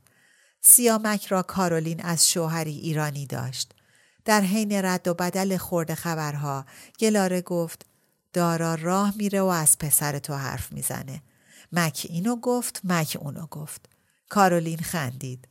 سیامک 0.61 1.26
را 1.26 1.42
کارولین 1.42 2.02
از 2.02 2.30
شوهری 2.30 2.78
ایرانی 2.78 3.26
داشت. 3.26 3.73
در 4.25 4.40
حین 4.40 4.73
رد 4.73 5.09
و 5.09 5.14
بدل 5.14 5.56
خورده 5.56 5.95
خبرها 5.95 6.66
گلاره 6.99 7.40
گفت 7.42 7.87
دارا 8.37 8.75
راه 8.75 9.12
میره 9.16 9.40
و 9.40 9.45
از 9.45 9.78
پسر 9.78 10.19
تو 10.19 10.35
حرف 10.35 10.73
می‌زنه. 10.73 11.23
مک 11.73 12.07
اینو 12.11 12.37
گفت 12.37 12.81
مک 12.85 13.16
اونو 13.21 13.47
گفت. 13.47 13.88
کارولین 14.28 14.78
خندید. 14.78 15.49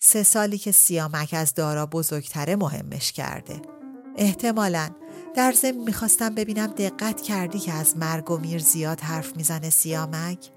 سه 0.00 0.22
سالی 0.22 0.58
که 0.58 0.72
سیامک 0.72 1.34
از 1.38 1.54
دارا 1.54 1.86
بزرگتره 1.86 2.56
مهمش 2.56 3.12
کرده. 3.12 3.62
احتمالا 4.16 4.90
در 5.36 5.52
ضمن 5.52 5.84
می‌خواستم 5.84 6.34
ببینم 6.34 6.66
دقت 6.66 7.20
کردی 7.20 7.58
که 7.58 7.72
از 7.72 7.96
مرگ 7.96 8.30
و 8.30 8.38
میر 8.38 8.60
زیاد 8.60 9.00
حرف 9.00 9.36
می‌زنه 9.36 9.70
سیامک؟ 9.70 10.50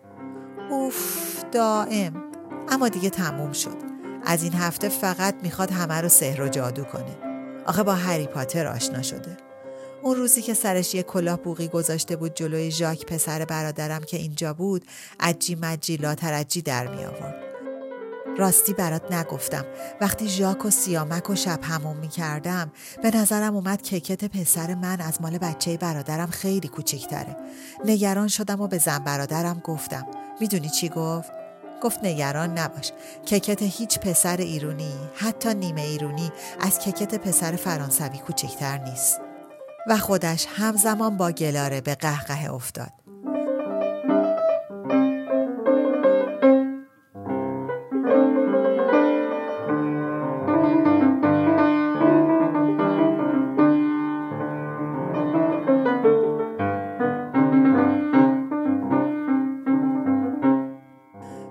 اوف 0.72 1.44
دائم 1.52 2.24
اما 2.70 2.90
دیگه 2.90 3.10
تموم 3.10 3.52
شد. 3.52 3.78
از 4.26 4.44
این 4.44 4.54
هفته 4.54 4.90
فقط 4.90 5.36
می‌خواد 5.44 5.72
همه 5.72 6.02
رو 6.02 6.10
سحر 6.10 6.42
و 6.42 6.50
جادو 6.50 6.84
کنه. 6.84 7.18
آخه 7.66 7.84
با 7.84 7.94
هری 7.96 8.28
پاتر 8.28 8.68
آشنا 8.68 9.02
شده. 9.02 9.38
اون 10.04 10.16
روزی 10.16 10.42
که 10.42 10.54
سرش 10.54 10.96
یه 10.96 11.04
کلاه 11.04 11.38
بوغی 11.38 11.68
گذاشته 11.68 12.16
بود 12.16 12.34
جلوی 12.34 12.72
ژاک 12.72 13.06
پسر 13.06 13.46
برادرم 13.46 14.04
که 14.04 14.18
اینجا 14.18 14.54
بود 14.54 14.86
عجی 15.20 15.56
مجی 15.56 15.98
لا 15.98 16.16
ترجی 16.16 16.62
در 16.62 16.88
می 16.88 17.06
آورد. 17.06 17.36
راستی 18.38 18.74
برات 18.74 19.12
نگفتم. 19.12 19.66
وقتی 20.02 20.28
ژاک 20.28 20.66
و 20.66 20.70
سیامک 20.70 21.30
و 21.30 21.36
شب 21.36 21.60
همون 21.64 21.98
می 21.98 22.08
کردم 22.08 22.72
به 23.04 23.12
نظرم 23.18 23.56
اومد 23.56 23.82
کیکت 23.82 24.26
پسر 24.26 24.76
من 24.76 25.02
از 25.02 25.22
مال 25.22 25.38
بچه 25.38 25.78
برادرم 25.78 26.28
خیلی 26.28 26.68
کوچیکتره. 26.68 27.36
نگران 27.86 28.28
شدم 28.28 28.62
و 28.62 28.68
به 28.68 28.78
زن 28.78 29.00
برادرم 29.00 29.62
گفتم. 29.64 30.08
می‌دونی 30.40 30.70
چی 30.70 30.90
گفت؟ 30.90 31.32
گفت 31.84 32.04
نگران 32.04 32.58
نباش. 32.58 32.92
ککت 33.28 33.62
هیچ 33.62 34.00
پسر 34.00 34.38
ایرونی 34.38 34.94
حتی 35.16 35.54
نیمه 35.54 35.82
ایرونی 35.82 36.32
از 36.60 36.80
ککت 36.80 37.16
پسر 37.16 37.56
فرانسوی 37.56 38.18
کوچکتر 38.18 38.78
نیست. 38.78 39.23
و 39.88 39.98
خودش 39.98 40.48
همزمان 40.56 41.18
با 41.18 41.32
گلاره 41.32 41.82
به 41.82 41.96
قهقه 41.96 42.54
افتاد. 42.54 42.92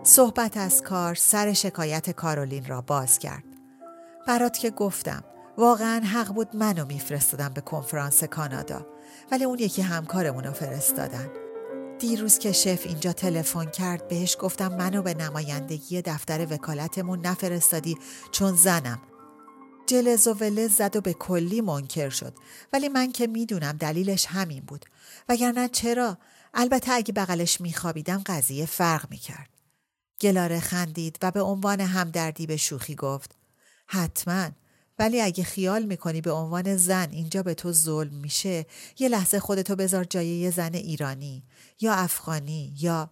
صحبت 0.03 0.57
از 0.57 0.83
کار 0.83 1.15
سر 1.15 1.53
شکایت 1.53 2.11
کارولین 2.11 2.67
را 2.67 2.81
باز 2.81 3.19
کرد. 3.19 3.45
برات 4.27 4.59
که 4.59 4.71
گفتم 4.71 5.25
واقعا 5.59 6.01
حق 6.05 6.33
بود 6.33 6.57
منو 6.57 6.85
میفرستادم 6.85 7.49
به 7.49 7.61
کنفرانس 7.61 8.25
کانادا 8.25 8.87
ولی 9.31 9.45
اون 9.45 9.59
یکی 9.59 9.83
همکارمون 9.83 10.45
رو 10.45 10.53
فرستادن. 10.53 11.31
دیروز 11.99 12.39
که 12.39 12.53
شف 12.53 12.83
اینجا 12.85 13.13
تلفن 13.13 13.65
کرد 13.65 14.09
بهش 14.09 14.37
گفتم 14.41 14.77
منو 14.77 15.03
به 15.03 15.15
نمایندگی 15.15 16.03
دفتر 16.03 16.47
وکالتمون 16.51 17.27
نفرستادی 17.27 17.99
چون 18.31 18.57
زنم. 18.57 19.03
جلز 19.87 20.27
و 20.27 20.35
ولز 20.35 20.77
زد 20.77 20.97
و 20.97 21.01
به 21.01 21.13
کلی 21.13 21.61
منکر 21.61 22.09
شد 22.09 22.35
ولی 22.73 22.89
من 22.89 23.13
که 23.13 23.27
می‌دونم 23.27 23.73
دلیلش 23.73 24.27
همین 24.27 24.65
بود 24.67 24.87
وگرنه 25.29 25.69
چرا 25.69 26.19
البته 26.55 26.93
اگه 26.93 27.13
بغلش 27.13 27.61
میخوابیدم 27.61 28.23
قضیه 28.27 28.67
فرق 28.67 29.11
می‌کرد. 29.11 29.49
گلاره 30.21 30.61
خندید 30.61 31.19
و 31.23 31.31
به 31.31 31.43
عنوان 31.43 31.81
همدردی 31.81 32.47
به 32.47 32.57
شوخی 32.57 32.95
گفت 32.95 33.37
حتما 33.87 34.51
ولی 35.03 35.21
اگه 35.21 35.45
خیال 35.45 35.83
می‌کنی 35.83 36.21
به 36.21 36.33
عنوان 36.33 36.77
زن 36.77 37.09
اینجا 37.11 37.43
به 37.43 37.55
تو 37.55 37.73
ظلم 37.73 38.15
میشه 38.15 38.67
یه 38.99 39.09
لحظه 39.09 39.41
خودتو 39.41 39.77
بذار 39.77 40.05
جای 40.05 40.27
یه 40.27 40.51
زن 40.51 40.75
ایرانی 40.75 41.43
یا 41.81 41.95
افغانی 41.95 42.75
یا 42.81 43.11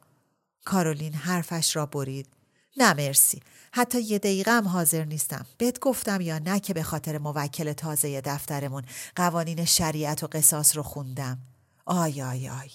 کارولین 0.65 1.15
حرفش 1.15 1.77
را 1.77 1.87
برید. 1.87 2.29
نه 2.77 2.95
مرسی. 2.95 3.41
حتی 3.73 4.01
یه 4.01 4.19
دقیقه 4.19 4.51
هم 4.51 4.69
حاضر 4.69 5.05
نیستم. 5.05 5.47
بهت 5.59 5.79
گفتم 5.79 6.21
یا 6.21 6.39
نه 6.39 6.61
که 6.61 6.75
به 6.75 6.83
خاطر 6.83 7.19
موکل 7.19 7.73
تازه 7.73 8.21
دفترمون 8.21 8.83
قوانین 9.17 9.65
شریعت 9.65 10.25
و 10.25 10.27
قصاص 10.27 10.77
رو 10.77 10.83
خوندم. 10.83 11.39
آی 11.87 12.23
آی 12.23 12.49
آی. 12.49 12.71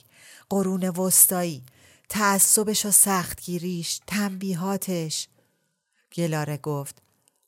قرون 0.50 0.90
وسطایی. 0.90 1.64
تعصبش 2.10 2.86
و 2.86 2.92
سختگیریش 2.92 4.00
تنبیهاتش. 4.08 5.28
گلاره 6.14 6.58
گفت 6.58 7.05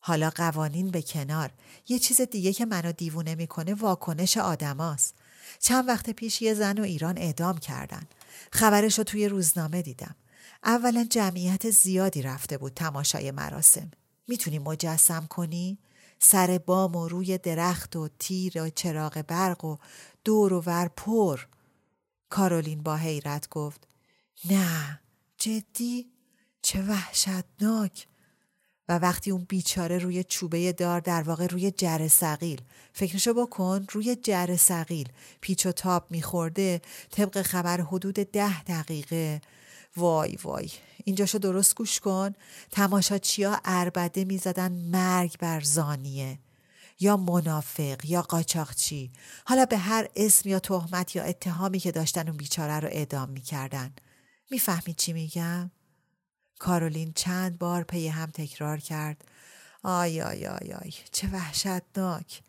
حالا 0.07 0.29
قوانین 0.29 0.91
به 0.91 1.01
کنار. 1.01 1.51
یه 1.87 1.99
چیز 1.99 2.21
دیگه 2.21 2.53
که 2.53 2.65
منو 2.65 2.91
دیوونه 2.91 3.35
می‌کنه 3.35 3.73
واکنش 3.73 4.37
آدماست. 4.37 5.15
چند 5.59 5.87
وقت 5.87 6.09
پیش 6.09 6.41
یه 6.41 6.53
زن 6.53 6.79
و 6.79 6.83
ایران 6.83 7.17
اعدام 7.17 7.57
کردن. 7.57 8.03
خبرش 8.51 8.97
رو 8.97 9.03
توی 9.03 9.27
روزنامه 9.27 9.81
دیدم. 9.81 10.15
اولا 10.63 11.03
جمعیت 11.09 11.69
زیادی 11.69 12.21
رفته 12.21 12.57
بود 12.57 12.73
تماشای 12.73 13.31
مراسم. 13.31 13.91
می‌تونی 14.27 14.59
مجسم 14.59 15.25
کنی؟ 15.29 15.77
سر 16.19 16.57
بام 16.65 16.95
و 16.95 17.07
روی 17.07 17.37
درخت 17.37 17.95
و 17.95 18.09
تیر 18.19 18.61
و 18.61 18.69
چراغ 18.69 19.23
برق 19.27 19.65
و 19.65 19.77
دور 20.23 20.53
و 20.53 20.61
ور 20.65 20.87
پر. 20.87 21.39
کارولین 22.29 22.83
با 22.83 22.95
حیرت 22.95 23.49
گفت 23.49 23.87
نه 24.49 24.99
جدی؟ 25.37 26.11
چه 26.61 26.81
وحشتناک! 26.81 28.07
و 28.89 28.99
وقتی 28.99 29.31
اون 29.31 29.45
بیچاره 29.49 29.97
روی 29.97 30.23
چوبه 30.23 30.73
دار 30.73 30.99
در 30.99 31.21
واقع 31.21 31.47
روی 31.47 31.71
جر 31.71 32.07
سقیل 32.07 32.61
فکرشو 32.93 33.33
بکن 33.33 33.85
روی 33.91 34.15
جر 34.15 34.55
سقیل 34.55 35.09
پیچ 35.41 35.65
و 35.65 35.71
تاب 35.71 36.05
میخورده 36.09 36.81
طبق 37.11 37.41
خبر 37.41 37.81
حدود 37.81 38.15
ده 38.15 38.63
دقیقه. 38.63 39.41
وای 39.97 40.37
وای. 40.43 40.69
اینجاشو 41.03 41.37
درست 41.37 41.75
گوش 41.75 41.99
کن. 41.99 42.33
تماشاچیا 42.71 43.61
عربده 43.65 44.25
می‌زدن 44.25 44.71
مرگ 44.71 45.37
بر 45.39 45.61
زانیه. 45.61 46.39
یا 46.99 47.17
منافق 47.17 48.05
یا 48.05 48.21
قاچاقچی. 48.21 49.11
حالا 49.45 49.65
به 49.65 49.77
هر 49.77 50.07
اسم 50.15 50.49
یا 50.49 50.59
تهمت 50.59 51.15
یا 51.15 51.23
اتهامی 51.23 51.79
که 51.79 51.91
داشتن 51.91 52.27
اون 52.27 52.37
بیچاره 52.37 52.79
رو 52.79 52.87
اعدام 52.91 53.29
می‌کردن. 53.29 53.93
می‌فهمی 54.51 54.93
چی 54.93 55.13
میگم؟ 55.13 55.71
کارولین 56.59 57.13
چند 57.13 57.57
بار 57.57 57.83
پی 57.83 58.07
هم 58.07 58.31
تکرار 58.31 58.77
کرد 58.77 59.23
آی 59.83 60.21
آی 60.21 60.47
آی 60.47 60.73
آی 60.73 60.93
چه 61.11 61.27
وحشتناک 61.27 62.41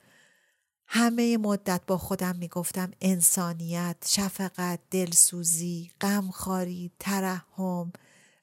همه 0.86 1.36
مدت 1.36 1.80
با 1.86 1.98
خودم 1.98 2.36
می‌گفتم 2.36 2.90
انسانیت، 3.00 3.96
شفقت، 4.06 4.80
دلسوزی، 4.90 5.90
غمخواری، 6.00 6.90
ترحم، 6.98 7.92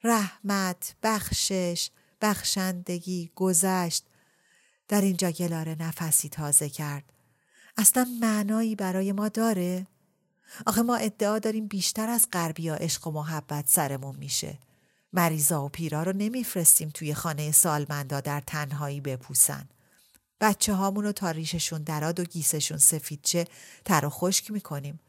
رحمت، 0.04 0.94
بخشش، 1.02 1.90
بخشندگی، 2.20 3.30
گذشت 3.34 4.04
در 4.88 5.00
اینجا 5.00 5.30
گلاره 5.30 5.76
نفسی 5.80 6.28
تازه 6.28 6.68
کرد. 6.68 7.12
اصلا 7.76 8.06
معنایی 8.20 8.76
برای 8.76 9.12
ما 9.12 9.28
داره؟ 9.28 9.86
آخه 10.66 10.82
ما 10.82 10.96
ادعا 10.96 11.38
داریم 11.38 11.66
بیشتر 11.66 12.08
از 12.08 12.28
غربی 12.32 12.68
عشق 12.68 13.06
و 13.06 13.10
محبت 13.10 13.68
سرمون 13.68 14.16
میشه. 14.16 14.58
مریضا 15.16 15.64
و 15.64 15.68
پیرا 15.68 16.02
رو 16.02 16.12
نمیفرستیم 16.12 16.88
توی 16.88 17.14
خانه 17.14 17.52
سالمندا 17.52 18.20
در 18.20 18.40
تنهایی 18.40 19.00
بپوسن. 19.00 19.68
بچه 20.40 20.74
هامون 20.74 21.12
تا 21.12 21.30
ریششون 21.30 21.82
دراد 21.82 22.20
و 22.20 22.24
گیسشون 22.24 22.78
سفیدچه 22.78 23.44
تر 23.84 24.04
و 24.04 24.10
خشک 24.10 24.50
می‌کنیم. 24.50 25.00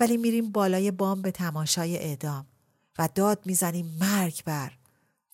ولی 0.00 0.16
میریم 0.16 0.52
بالای 0.52 0.90
بام 0.90 1.22
به 1.22 1.30
تماشای 1.30 1.98
اعدام 1.98 2.46
و 2.98 3.08
داد 3.14 3.46
می‌زنیم 3.46 3.86
مرگ 4.00 4.44
بر. 4.44 4.72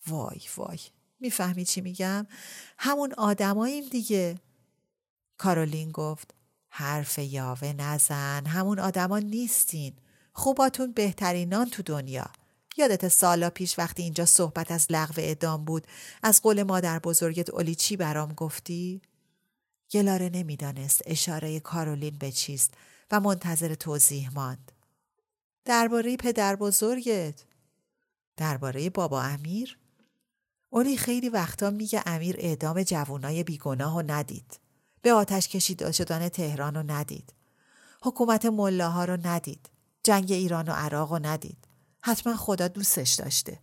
وای 0.07 0.41
وای 0.57 0.79
می‌فهمی 1.19 1.65
چی 1.65 1.81
میگم؟ 1.81 2.27
همون 2.77 3.13
آدماییم 3.17 3.89
دیگه. 3.89 4.39
کارولین 5.37 5.91
گفت 5.91 6.33
حرف 6.69 7.19
یاوه 7.19 7.73
نزن 7.73 8.45
همون 8.45 8.79
آدما 8.79 9.19
نیستین 9.19 9.93
خوباتون 10.33 10.91
بهترینان 10.91 11.69
تو 11.69 11.83
دنیا 11.83 12.25
یادت 12.77 13.07
سالا 13.07 13.49
پیش 13.49 13.79
وقتی 13.79 14.03
اینجا 14.03 14.25
صحبت 14.25 14.71
از 14.71 14.87
لغو 14.89 15.13
ادام 15.17 15.65
بود 15.65 15.87
از 16.23 16.41
قول 16.41 16.63
مادر 16.63 16.99
بزرگت 16.99 17.49
اولی 17.49 17.75
چی 17.75 17.97
برام 17.97 18.33
گفتی؟ 18.33 19.01
گلاره 19.91 20.29
نمی‌دانست 20.29 21.01
اشاره 21.05 21.59
کارولین 21.59 22.17
به 22.17 22.31
چیست 22.31 22.73
و 23.11 23.19
منتظر 23.19 23.75
توضیح 23.75 24.33
ماند. 24.33 24.71
درباره 25.65 26.17
پدر 26.17 26.55
بزرگت؟ 26.55 27.43
درباره 28.37 28.89
بابا 28.89 29.21
امیر؟ 29.21 29.77
اولی 30.69 30.97
خیلی 30.97 31.29
وقتا 31.29 31.69
میگه 31.69 32.03
امیر 32.05 32.35
اعدام 32.39 32.83
جوانای 32.83 33.43
بیگناه 33.43 33.97
و 33.97 34.03
ندید. 34.07 34.59
به 35.01 35.13
آتش 35.13 35.47
کشید 35.47 35.91
شدن 35.91 36.29
تهران 36.29 36.75
رو 36.75 36.83
ندید. 36.83 37.33
حکومت 38.01 38.45
ملاها 38.45 39.05
رو 39.05 39.17
ندید. 39.27 39.69
جنگ 40.03 40.31
ایران 40.31 40.69
و 40.69 40.71
عراق 40.71 41.11
رو 41.11 41.19
ندید. 41.19 41.70
حتما 42.01 42.35
خدا 42.35 42.67
دوستش 42.67 43.13
داشته. 43.13 43.59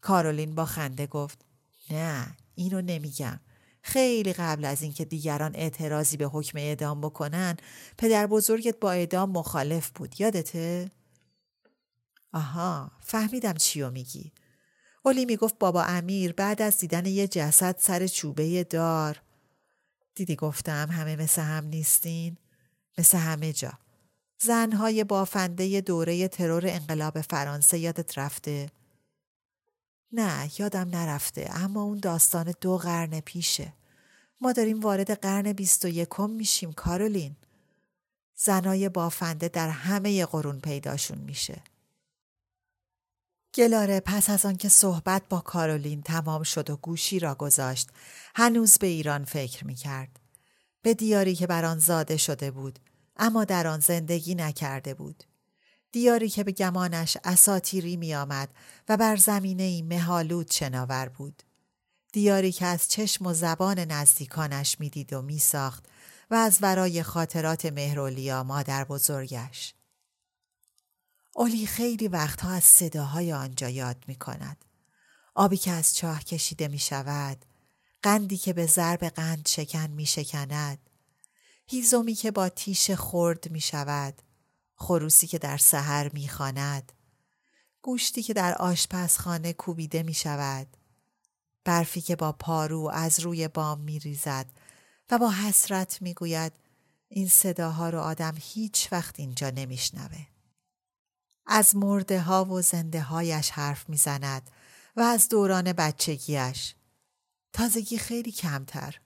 کارولین 0.00 0.54
با 0.54 0.64
خنده 0.64 1.06
گفت 1.06 1.44
نه 1.90 2.36
اینو 2.54 2.80
نمیگم. 2.82 3.40
خیلی 3.82 4.32
قبل 4.32 4.64
از 4.64 4.82
اینکه 4.82 5.04
دیگران 5.04 5.56
اعتراضی 5.56 6.16
به 6.16 6.26
حکم 6.26 6.58
اعدام 6.58 7.00
بکنن 7.00 7.56
پدر 7.98 8.26
بزرگت 8.26 8.80
با 8.80 8.92
اعدام 8.92 9.30
مخالف 9.30 9.90
بود 9.90 10.20
یادته؟ 10.20 10.90
آها 12.32 12.90
فهمیدم 13.00 13.54
چیو 13.54 13.90
میگی 13.90 14.32
اولی 15.02 15.24
می‌گفت 15.24 15.58
بابا 15.58 15.82
امیر 15.82 16.32
بعد 16.32 16.62
از 16.62 16.78
دیدن 16.78 17.06
یه 17.06 17.28
جسد 17.28 17.76
سر 17.78 18.06
چوبه 18.06 18.64
دار 18.64 19.22
دیدی 20.14 20.36
گفتم 20.36 20.88
همه 20.90 21.16
مثل 21.16 21.42
هم 21.42 21.64
نیستین؟ 21.64 22.36
مثل 22.98 23.18
همه 23.18 23.52
جا. 23.52 23.72
زنهای 24.40 25.04
بافنده 25.04 25.80
دوره 25.80 26.28
ترور 26.28 26.62
انقلاب 26.66 27.20
فرانسه 27.20 27.78
یادت 27.78 28.18
رفته؟ 28.18 28.70
نه 30.12 30.50
یادم 30.58 30.88
نرفته 30.88 31.50
اما 31.52 31.82
اون 31.82 31.98
داستان 31.98 32.54
دو 32.60 32.78
قرن 32.78 33.20
پیشه. 33.20 33.72
ما 34.40 34.52
داریم 34.52 34.80
وارد 34.80 35.20
قرن 35.20 35.52
بیست 35.52 35.84
و 35.84 35.88
یکم 35.88 36.30
میشیم 36.30 36.72
کارولین. 36.72 37.36
زنای 38.34 38.88
بافنده 38.88 39.48
در 39.48 39.68
همه 39.68 40.26
قرون 40.26 40.60
پیداشون 40.60 41.18
میشه. 41.18 41.62
گلاره 43.54 44.00
پس 44.00 44.30
از 44.30 44.46
آنکه 44.46 44.68
صحبت 44.68 45.22
با 45.28 45.40
کارولین 45.40 46.02
تمام 46.02 46.42
شد 46.42 46.70
و 46.70 46.76
گوشی 46.76 47.18
را 47.18 47.34
گذاشت 47.34 47.88
هنوز 48.34 48.78
به 48.78 48.86
ایران 48.86 49.24
فکر 49.24 49.66
می 49.66 49.74
کرد. 49.74 50.20
به 50.82 50.94
دیاری 50.94 51.34
که 51.34 51.46
بر 51.46 51.64
آن 51.64 51.78
زاده 51.78 52.16
شده 52.16 52.50
بود 52.50 52.78
اما 53.18 53.44
در 53.44 53.66
آن 53.66 53.80
زندگی 53.80 54.34
نکرده 54.34 54.94
بود. 54.94 55.24
دیاری 55.92 56.28
که 56.28 56.44
به 56.44 56.52
گمانش 56.52 57.16
اساتیری 57.24 57.96
می 57.96 58.14
آمد 58.14 58.48
و 58.88 58.96
بر 58.96 59.16
زمینه 59.16 59.62
ای 59.62 59.82
مهالود 59.82 60.50
شناور 60.50 61.08
بود. 61.08 61.42
دیاری 62.12 62.52
که 62.52 62.66
از 62.66 62.88
چشم 62.88 63.26
و 63.26 63.34
زبان 63.34 63.78
نزدیکانش 63.78 64.80
می‌دید 64.80 65.12
و 65.12 65.22
میساخت 65.22 65.86
و 66.30 66.34
از 66.34 66.58
ورای 66.60 67.02
خاطرات 67.02 67.66
مهرولیا 67.66 68.42
مادر 68.42 68.84
بزرگش. 68.84 69.74
اولی 71.36 71.66
خیلی 71.66 72.08
وقتها 72.08 72.50
از 72.50 72.64
صداهای 72.64 73.32
آنجا 73.32 73.68
یاد 73.68 74.04
می 74.06 74.14
کند. 74.14 74.64
آبی 75.34 75.56
که 75.56 75.70
از 75.70 75.94
چاه 75.94 76.24
کشیده 76.24 76.68
می 76.68 76.78
شود، 76.78 77.44
قندی 78.02 78.36
که 78.36 78.52
به 78.52 78.66
ضرب 78.66 79.04
قند 79.04 79.48
شکن 79.48 79.86
می 79.86 80.06
شکند، 80.06 80.87
هیزومی 81.70 82.14
که 82.14 82.30
با 82.30 82.48
تیش 82.48 82.90
خرد 82.90 83.50
می 83.50 83.60
شود، 83.60 84.22
خروسی 84.74 85.26
که 85.26 85.38
در 85.38 85.56
سحر 85.56 86.10
می 86.12 86.28
خاند، 86.28 86.92
گوشتی 87.82 88.22
که 88.22 88.34
در 88.34 88.54
آشپزخانه 88.54 89.52
کوبیده 89.52 90.02
می 90.02 90.14
شود، 90.14 90.76
برفی 91.64 92.00
که 92.00 92.16
با 92.16 92.32
پارو 92.32 92.90
از 92.94 93.20
روی 93.20 93.48
بام 93.48 93.80
می 93.80 93.98
ریزد 93.98 94.46
و 95.10 95.18
با 95.18 95.30
حسرت 95.30 96.02
می 96.02 96.14
گوید 96.14 96.52
این 97.08 97.28
صداها 97.28 97.90
رو 97.90 98.00
آدم 98.00 98.34
هیچ 98.40 98.88
وقت 98.92 99.20
اینجا 99.20 99.50
نمیشنوه. 99.50 100.26
از 101.46 101.76
مرده 101.76 102.20
ها 102.20 102.44
و 102.44 102.62
زنده 102.62 103.00
هایش 103.00 103.50
حرف 103.50 103.88
می‌زند 103.88 104.50
و 104.96 105.00
از 105.00 105.28
دوران 105.28 105.72
بچگیش. 105.72 106.74
تازگی 107.52 107.98
خیلی 107.98 108.32
کمتر. 108.32 109.00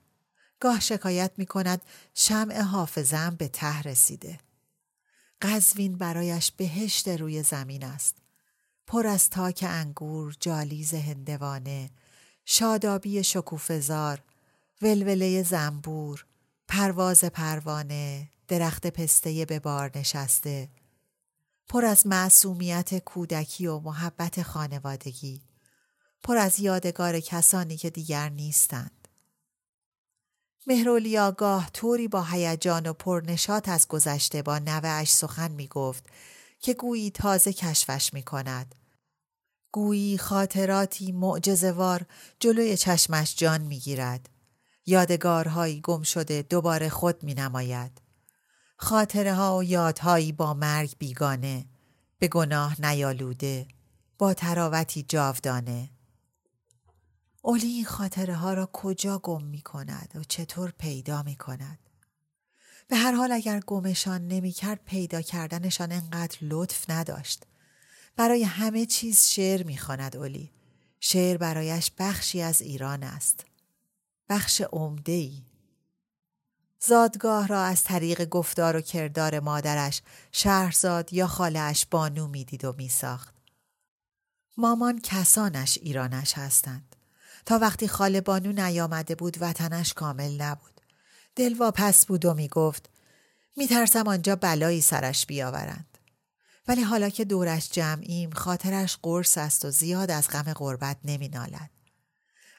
گاه 0.63 0.79
شکایت 0.79 1.31
می 1.37 1.45
کند 1.45 1.81
شمع 2.13 2.61
حافظم 2.61 3.35
به 3.35 3.47
ته 3.47 3.81
رسیده. 3.81 4.39
قزوین 5.41 5.97
برایش 5.97 6.51
بهشت 6.51 7.07
روی 7.07 7.43
زمین 7.43 7.83
است. 7.83 8.15
پر 8.87 9.07
از 9.07 9.29
تاک 9.29 9.65
انگور، 9.67 10.35
جالیز 10.39 10.93
هندوانه، 10.93 11.89
شادابی 12.45 13.23
شکوفزار، 13.23 14.23
ولوله 14.81 15.43
زنبور، 15.43 16.25
پرواز 16.67 17.23
پروانه، 17.23 18.29
درخت 18.47 18.87
پسته 18.87 19.45
به 19.45 19.59
بار 19.59 19.91
نشسته، 19.95 20.69
پر 21.69 21.85
از 21.85 22.07
معصومیت 22.07 22.99
کودکی 22.99 23.67
و 23.67 23.79
محبت 23.79 24.41
خانوادگی، 24.41 25.41
پر 26.23 26.37
از 26.37 26.59
یادگار 26.59 27.19
کسانی 27.19 27.77
که 27.77 27.89
دیگر 27.89 28.29
نیستند. 28.29 29.02
مهرولی 30.67 31.17
آگاه 31.17 31.69
طوری 31.73 32.07
با 32.07 32.23
هیجان 32.23 32.87
و 32.87 32.93
پرنشات 32.93 33.69
از 33.69 33.87
گذشته 33.87 34.41
با 34.41 34.59
نوهش 34.59 35.11
سخن 35.11 35.51
می 35.51 35.67
گفت 35.67 36.05
که 36.59 36.73
گویی 36.73 37.11
تازه 37.11 37.53
کشفش 37.53 38.13
می 38.13 38.23
کند. 38.23 38.75
گویی 39.71 40.17
خاطراتی 40.17 41.11
معجزوار 41.11 42.05
جلوی 42.39 42.77
چشمش 42.77 43.35
جان 43.35 43.61
می 43.61 43.79
گیرد. 43.79 44.29
یادگارهایی 44.85 45.81
گم 45.81 46.01
شده 46.01 46.41
دوباره 46.41 46.89
خود 46.89 47.23
می 47.23 47.33
نماید. 47.33 48.01
خاطره 48.77 49.33
ها 49.33 49.57
و 49.57 49.63
یادهایی 49.63 50.31
با 50.31 50.53
مرگ 50.53 50.95
بیگانه 50.99 51.65
به 52.19 52.27
گناه 52.27 52.81
نیالوده 52.81 53.67
با 54.17 54.33
تراوتی 54.33 55.03
جاودانه 55.03 55.89
اولی 57.45 57.67
این 57.67 57.85
خاطره 57.85 58.35
ها 58.35 58.53
را 58.53 58.69
کجا 58.73 59.19
گم 59.19 59.43
می 59.43 59.61
کند 59.61 60.11
و 60.15 60.23
چطور 60.23 60.73
پیدا 60.77 61.23
می 61.23 61.35
کند 61.35 61.79
به 62.87 62.95
هر 62.95 63.11
حال 63.11 63.31
اگر 63.31 63.59
گمشان 63.59 64.27
نمی 64.27 64.51
کرد 64.51 64.79
پیدا 64.85 65.21
کردنشان 65.21 65.91
انقدر 65.91 66.37
لطف 66.41 66.89
نداشت. 66.89 67.43
برای 68.15 68.43
همه 68.43 68.85
چیز 68.85 69.23
شعر 69.23 69.63
می 69.63 69.77
خاند 69.77 70.17
اولی. 70.17 70.51
شعر 70.99 71.37
برایش 71.37 71.91
بخشی 71.97 72.41
از 72.41 72.61
ایران 72.61 73.03
است. 73.03 73.45
بخش 74.29 74.61
عمده 74.61 75.11
ای 75.11 75.41
زادگاه 76.79 77.47
را 77.47 77.63
از 77.63 77.83
طریق 77.83 78.25
گفتار 78.25 78.75
و 78.75 78.81
کردار 78.81 79.39
مادرش 79.39 80.01
شهرزاد 80.31 81.13
یا 81.13 81.27
خالهاش 81.27 81.85
بانو 81.85 82.27
می‌دید 82.27 82.65
و 82.65 82.73
میساخت. 82.77 83.33
مامان 84.57 84.99
کسانش 85.03 85.77
ایرانش 85.81 86.33
هستند. 86.33 86.92
تا 87.45 87.59
وقتی 87.59 87.87
خاله 87.87 88.21
بانو 88.21 88.51
نیامده 88.51 89.15
بود 89.15 89.37
وطنش 89.39 89.93
کامل 89.93 90.41
نبود. 90.41 90.81
دلوا 91.35 91.71
پس 91.71 92.05
بود 92.05 92.25
و 92.25 92.33
می‌گفت 92.33 92.89
میترسم 93.57 94.07
آنجا 94.07 94.35
بلایی 94.35 94.81
سرش 94.81 95.25
بیاورند. 95.25 95.97
ولی 96.67 96.81
حالا 96.81 97.09
که 97.09 97.25
دورش 97.25 97.69
جمعیم 97.69 98.31
خاطرش 98.31 98.97
قرص 99.01 99.37
است 99.37 99.65
و 99.65 99.71
زیاد 99.71 100.11
از 100.11 100.27
غم 100.29 100.53
غربت 100.53 100.97
نمینالد. 101.03 101.69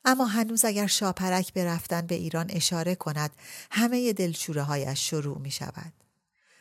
اما 0.04 0.24
هنوز 0.24 0.64
اگر 0.64 0.86
شاپرک 0.86 1.52
به 1.52 1.64
رفتن 1.64 2.00
به 2.00 2.14
ایران 2.14 2.50
اشاره 2.50 2.94
کند 2.94 3.30
همه 3.70 4.12
دلشوره 4.12 4.62
هایش 4.62 5.10
شروع 5.10 5.38
می 5.38 5.50
شود. 5.50 5.92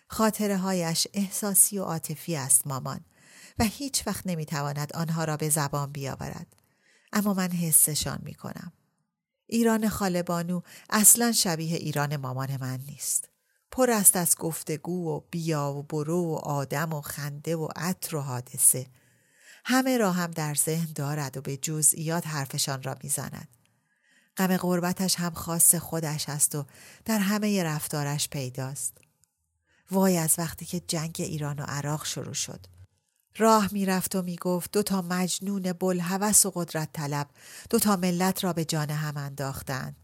خاطره 0.08 0.58
هایش 0.58 1.08
احساسی 1.14 1.80
و 1.80 1.84
عاطفی 1.84 2.36
است 2.36 2.68
مامان 2.68 3.00
و 3.60 3.64
هیچ 3.64 4.08
وقت 4.08 4.28
نمی 4.28 4.46
تواند 4.46 4.94
آنها 4.94 5.24
را 5.24 5.38
به 5.38 5.50
زبان 5.50 5.92
بیاورد. 5.92 6.63
اما 7.14 7.34
من 7.34 7.52
حسشان 7.52 8.20
می 8.24 8.34
کنم. 8.34 8.74
ایران 9.48 9.90
خالبانو 9.90 10.62
اصلا 10.90 11.32
شبیه 11.32 11.78
ایران 11.78 12.16
مامان 12.16 12.58
من 12.62 12.80
نیست. 12.88 13.30
پر 13.72 13.92
است 13.92 14.16
از 14.16 14.36
گفتگو 14.36 15.10
و 15.10 15.22
بیا 15.32 15.74
و 15.74 15.84
برو 15.84 16.26
و 16.26 16.36
آدم 16.36 16.94
و 16.94 17.02
خنده 17.02 17.56
و 17.56 17.68
عطر 17.76 18.16
و 18.16 18.22
حادثه. 18.22 18.88
همه 19.66 19.98
را 19.98 20.12
هم 20.12 20.32
در 20.32 20.56
ذهن 20.56 20.94
دارد 20.96 21.38
و 21.38 21.42
به 21.42 21.58
جزئیات 21.58 22.28
حرفشان 22.28 22.84
را 22.84 22.98
می‌زند. 23.04 23.48
غم 24.38 24.58
غربتش 24.58 25.16
هم 25.16 25.34
خاص 25.34 25.76
خودش 25.76 26.30
است 26.30 26.56
و 26.56 26.66
در 27.06 27.20
همه 27.20 27.64
رفتارش 27.64 28.30
پیداست. 28.30 28.98
وای 29.92 30.18
از 30.18 30.36
وقتی 30.38 30.66
که 30.66 30.80
جنگ 30.80 31.16
ایران 31.20 31.60
و 31.60 31.64
عراق 31.64 32.06
شروع 32.06 32.34
شد. 32.34 32.68
راه 33.38 33.70
می‌رفت 33.72 34.16
و 34.16 34.22
می‌گفت 34.22 34.72
دو 34.72 34.84
تا 34.84 35.02
مجنون 35.02 35.74
بلحوث 35.74 36.46
و 36.46 36.52
قدرت 36.56 36.90
طلب 36.94 37.28
دو 37.70 37.80
تا 37.80 37.96
ملت 37.96 38.44
را 38.44 38.54
به 38.54 38.66
جان 38.66 38.90
هم 38.90 39.18
انداختند. 39.18 39.96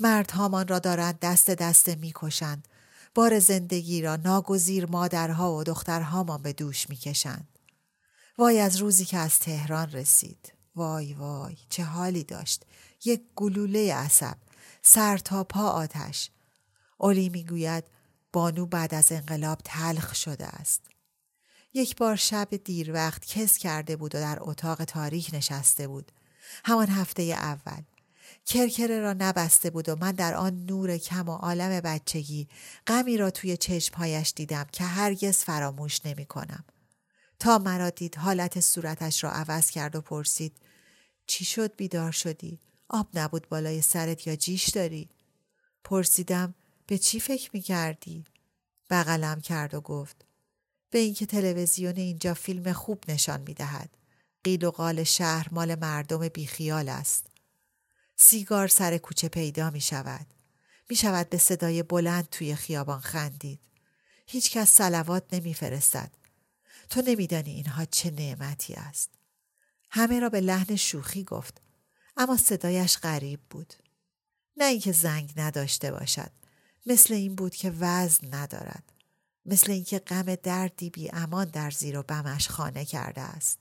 مردهامان 0.00 0.68
را 0.68 0.78
دارند 0.78 1.18
دست 1.18 1.50
دست 1.50 1.88
می‌کشند. 1.88 2.68
بار 3.14 3.38
زندگی 3.38 4.02
را 4.02 4.16
ناگزیر 4.16 4.86
مادرها 4.86 5.54
و 5.54 5.64
دخترهامان 5.64 6.42
به 6.42 6.52
دوش 6.52 6.90
می‌کشند. 6.90 7.58
وای 8.38 8.60
از 8.60 8.76
روزی 8.76 9.04
که 9.04 9.18
از 9.18 9.38
تهران 9.38 9.90
رسید 9.92 10.52
وای 10.76 11.14
وای 11.14 11.56
چه 11.68 11.84
حالی 11.84 12.24
داشت 12.24 12.64
یک 13.04 13.22
گلوله 13.36 13.94
عصب 13.94 14.36
سر 14.82 15.18
تا 15.18 15.44
پا 15.44 15.68
آتش 15.68 16.30
اولی 16.98 17.28
می‌گوید 17.28 17.84
بانو 18.32 18.66
بعد 18.66 18.94
از 18.94 19.12
انقلاب 19.12 19.60
تلخ 19.64 20.14
شده 20.14 20.46
است 20.46 20.93
یک 21.74 21.96
بار 21.96 22.16
شب 22.16 22.48
دیر 22.64 22.92
وقت 22.92 23.26
کس 23.26 23.58
کرده 23.58 23.96
بود 23.96 24.14
و 24.14 24.18
در 24.18 24.38
اتاق 24.40 24.84
تاریک 24.84 25.30
نشسته 25.32 25.88
بود 25.88 26.12
همان 26.64 26.88
هفته 26.88 27.22
اول 27.22 27.82
کرکره 28.46 29.00
را 29.00 29.12
نبسته 29.12 29.70
بود 29.70 29.88
و 29.88 29.96
من 29.96 30.12
در 30.12 30.34
آن 30.34 30.66
نور 30.66 30.98
کم 30.98 31.28
و 31.28 31.32
عالم 31.32 31.80
بچگی 31.80 32.48
غمی 32.86 33.16
را 33.16 33.30
توی 33.30 33.56
چشمهایش 33.56 34.32
دیدم 34.36 34.66
که 34.72 34.84
هرگز 34.84 35.36
فراموش 35.36 36.06
نمی 36.06 36.26
کنم. 36.26 36.64
تا 37.38 37.58
مرا 37.58 37.90
دید 37.90 38.16
حالت 38.16 38.60
صورتش 38.60 39.24
را 39.24 39.30
عوض 39.30 39.70
کرد 39.70 39.96
و 39.96 40.00
پرسید 40.00 40.56
چی 41.26 41.44
شد 41.44 41.76
بیدار 41.76 42.12
شدی؟ 42.12 42.58
آب 42.88 43.08
نبود 43.14 43.48
بالای 43.48 43.82
سرت 43.82 44.26
یا 44.26 44.36
جیش 44.36 44.68
داری؟ 44.68 45.08
پرسیدم 45.84 46.54
به 46.86 46.98
چی 46.98 47.20
فکر 47.20 47.50
می 47.52 47.60
کردی؟ 47.60 48.24
بغلم 48.90 49.40
کرد 49.40 49.74
و 49.74 49.80
گفت 49.80 50.24
به 50.94 51.00
اینکه 51.00 51.26
تلویزیون 51.26 51.96
اینجا 51.96 52.34
فیلم 52.34 52.72
خوب 52.72 53.04
نشان 53.08 53.40
می 53.40 53.54
دهد. 53.54 53.90
قیل 54.44 54.64
و 54.64 54.70
قال 54.70 55.04
شهر 55.04 55.48
مال 55.52 55.74
مردم 55.74 56.28
بیخیال 56.28 56.88
است. 56.88 57.26
سیگار 58.16 58.68
سر 58.68 58.98
کوچه 58.98 59.28
پیدا 59.28 59.70
می 59.70 59.80
شود. 59.80 60.26
می 60.90 60.96
شود 60.96 61.30
به 61.30 61.38
صدای 61.38 61.82
بلند 61.82 62.28
توی 62.30 62.54
خیابان 62.54 63.00
خندید. 63.00 63.60
هیچکس 64.26 64.70
سلوات 64.70 65.34
نمی 65.34 65.54
فرستد. 65.54 66.10
تو 66.90 67.02
نمیدانی 67.02 67.50
اینها 67.50 67.84
چه 67.84 68.10
نعمتی 68.10 68.74
است. 68.74 69.10
همه 69.90 70.20
را 70.20 70.28
به 70.28 70.40
لحن 70.40 70.76
شوخی 70.76 71.24
گفت 71.24 71.60
اما 72.16 72.36
صدایش 72.36 72.98
غریب 72.98 73.40
بود. 73.50 73.74
نه 74.56 74.64
اینکه 74.64 74.92
زنگ 74.92 75.32
نداشته 75.36 75.90
باشد. 75.90 76.30
مثل 76.86 77.14
این 77.14 77.34
بود 77.34 77.54
که 77.54 77.70
وزن 77.70 78.34
ندارد. 78.34 78.93
مثل 79.46 79.72
اینکه 79.72 79.98
غم 79.98 80.34
دردی 80.34 80.90
بی 80.90 81.10
امان 81.12 81.48
در 81.48 81.70
زیر 81.70 81.98
و 81.98 82.02
بمش 82.02 82.48
خانه 82.48 82.84
کرده 82.84 83.20
است. 83.20 83.58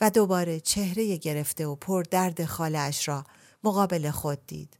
و 0.00 0.10
دوباره 0.10 0.60
چهره 0.60 1.16
گرفته 1.16 1.66
و 1.66 1.74
پر 1.74 2.02
درد 2.02 2.44
خالش 2.44 3.08
را 3.08 3.24
مقابل 3.64 4.10
خود 4.10 4.46
دید. 4.46 4.78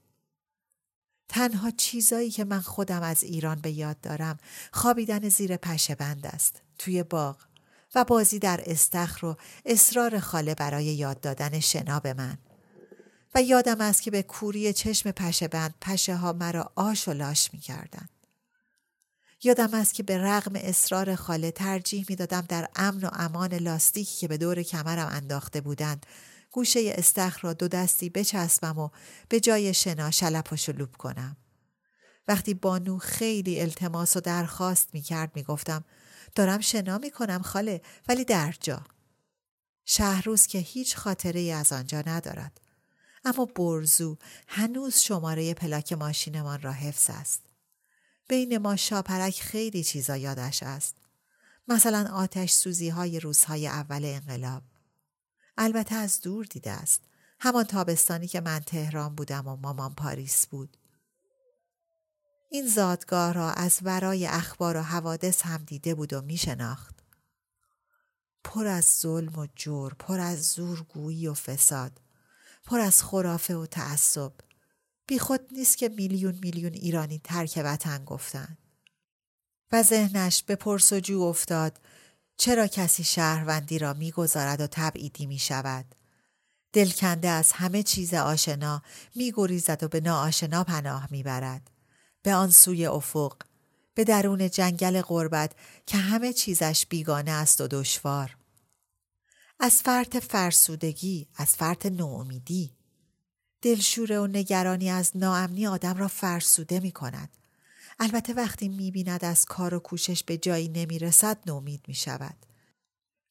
تنها 1.28 1.70
چیزایی 1.70 2.30
که 2.30 2.44
من 2.44 2.60
خودم 2.60 3.02
از 3.02 3.22
ایران 3.22 3.60
به 3.60 3.70
یاد 3.70 4.00
دارم 4.00 4.38
خوابیدن 4.72 5.28
زیر 5.28 5.56
پشه 5.56 5.94
بند 5.94 6.26
است. 6.26 6.62
توی 6.78 7.02
باغ 7.02 7.36
و 7.94 8.04
بازی 8.04 8.38
در 8.38 8.62
استخر 8.66 9.26
و 9.26 9.36
اصرار 9.64 10.20
خاله 10.20 10.54
برای 10.54 10.84
یاد 10.84 11.20
دادن 11.20 11.60
شنا 11.60 12.00
به 12.00 12.14
من. 12.14 12.38
و 13.34 13.42
یادم 13.42 13.80
است 13.80 14.02
که 14.02 14.10
به 14.10 14.22
کوری 14.22 14.72
چشم 14.72 15.10
پشه 15.10 15.48
بند 15.48 15.74
پشه 15.80 16.16
ها 16.16 16.32
مرا 16.32 16.72
آش 16.74 17.08
و 17.08 17.12
لاش 17.12 17.54
می 17.54 17.60
کردن. 17.60 18.08
یادم 19.42 19.74
است 19.74 19.94
که 19.94 20.02
به 20.02 20.18
رغم 20.18 20.52
اصرار 20.54 21.14
خاله 21.14 21.50
ترجیح 21.50 22.06
می 22.08 22.16
دادم 22.16 22.40
در 22.40 22.68
امن 22.76 23.04
و 23.04 23.10
امان 23.12 23.54
لاستیکی 23.54 24.16
که 24.20 24.28
به 24.28 24.38
دور 24.38 24.62
کمرم 24.62 25.08
انداخته 25.12 25.60
بودند 25.60 26.06
گوشه 26.50 26.92
استخر 26.94 27.40
را 27.42 27.52
دو 27.52 27.68
دستی 27.68 28.10
بچسبم 28.10 28.78
و 28.78 28.88
به 29.28 29.40
جای 29.40 29.74
شنا 29.74 30.10
شلپ 30.10 30.52
و 30.52 30.56
شلوب 30.56 30.96
کنم. 30.96 31.36
وقتی 32.28 32.54
بانو 32.54 32.98
خیلی 32.98 33.60
التماس 33.60 34.16
و 34.16 34.20
درخواست 34.20 34.88
می 35.34 35.42
گفتم 35.42 35.84
دارم 36.34 36.60
شنا 36.60 36.98
می 36.98 37.10
کنم 37.10 37.42
خاله 37.42 37.82
ولی 38.08 38.24
در 38.24 38.54
جا. 38.60 38.82
شهروز 39.84 40.46
که 40.46 40.58
هیچ 40.58 40.96
خاطره 40.96 41.40
ای 41.40 41.52
از 41.52 41.72
آنجا 41.72 42.02
ندارد. 42.06 42.60
اما 43.24 43.44
برزو 43.44 44.16
هنوز 44.48 44.98
شماره 44.98 45.54
پلاک 45.54 45.92
ماشینمان 45.92 46.62
را 46.62 46.72
حفظ 46.72 47.10
است. 47.10 47.47
بین 48.28 48.58
ما 48.58 48.76
شاپرک 48.76 49.40
خیلی 49.40 49.84
چیزا 49.84 50.16
یادش 50.16 50.62
است. 50.62 50.96
مثلا 51.68 52.10
آتش 52.12 52.52
سوزی 52.52 52.88
های 52.88 53.20
روزهای 53.20 53.68
اول 53.68 54.04
انقلاب. 54.04 54.62
البته 55.58 55.94
از 55.94 56.20
دور 56.20 56.44
دیده 56.44 56.70
است. 56.70 57.02
همان 57.40 57.64
تابستانی 57.64 58.26
که 58.26 58.40
من 58.40 58.60
تهران 58.60 59.14
بودم 59.14 59.48
و 59.48 59.56
مامان 59.56 59.94
پاریس 59.94 60.46
بود. 60.46 60.76
این 62.50 62.66
زادگاه 62.66 63.32
را 63.32 63.50
از 63.50 63.78
ورای 63.82 64.26
اخبار 64.26 64.76
و 64.76 64.82
حوادث 64.82 65.42
هم 65.42 65.64
دیده 65.64 65.94
بود 65.94 66.12
و 66.12 66.22
می 66.22 66.36
شناخت. 66.36 66.94
پر 68.44 68.66
از 68.66 68.84
ظلم 69.00 69.38
و 69.38 69.46
جور، 69.56 69.94
پر 69.94 70.20
از 70.20 70.42
زورگویی 70.42 71.28
و 71.28 71.34
فساد، 71.34 72.00
پر 72.64 72.80
از 72.80 73.02
خرافه 73.02 73.56
و 73.56 73.66
تعصب. 73.66 74.32
بی 75.08 75.18
خود 75.18 75.40
نیست 75.52 75.78
که 75.78 75.88
میلیون 75.88 76.38
میلیون 76.42 76.72
ایرانی 76.72 77.20
ترک 77.24 77.60
وطن 77.64 78.04
گفتند. 78.04 78.58
و 79.72 79.82
ذهنش 79.82 80.42
به 80.42 80.56
پرسجو 80.56 81.20
افتاد 81.20 81.80
چرا 82.36 82.66
کسی 82.66 83.04
شهروندی 83.04 83.78
را 83.78 83.92
می‌گذارد 83.92 84.60
و 84.60 84.66
تبعیدی 84.66 85.26
می 85.26 85.38
شود؟ 85.38 85.94
دلکنده 86.72 87.28
از 87.28 87.52
همه 87.52 87.82
چیز 87.82 88.14
آشنا 88.14 88.82
میگریزد 89.14 89.82
و 89.82 89.88
به 89.88 90.00
ناآشنا 90.00 90.64
پناه 90.64 91.08
می‌برد. 91.10 91.70
به 92.22 92.34
آن 92.34 92.50
سوی 92.50 92.86
افق 92.86 93.36
به 93.94 94.04
درون 94.04 94.50
جنگل 94.50 95.02
غربت 95.02 95.52
که 95.86 95.96
همه 95.96 96.32
چیزش 96.32 96.86
بیگانه 96.88 97.30
است 97.30 97.60
و 97.60 97.68
دشوار 97.68 98.36
از 99.60 99.82
فرط 99.82 100.16
فرسودگی 100.16 101.28
از 101.36 101.56
فرط 101.56 101.86
نومیدی 101.86 102.77
دلشوره 103.62 104.18
و 104.18 104.26
نگرانی 104.26 104.90
از 104.90 105.10
ناامنی 105.14 105.66
آدم 105.66 105.96
را 105.96 106.08
فرسوده 106.08 106.80
می 106.80 106.92
کند. 106.92 107.28
البته 108.00 108.34
وقتی 108.34 108.68
می 108.68 108.90
بیند 108.90 109.24
از 109.24 109.44
کار 109.44 109.74
و 109.74 109.78
کوشش 109.78 110.24
به 110.24 110.36
جایی 110.36 110.68
نمی 110.68 110.98
رسد 110.98 111.38
نومید 111.46 111.84
می 111.88 111.94
شود. 111.94 112.36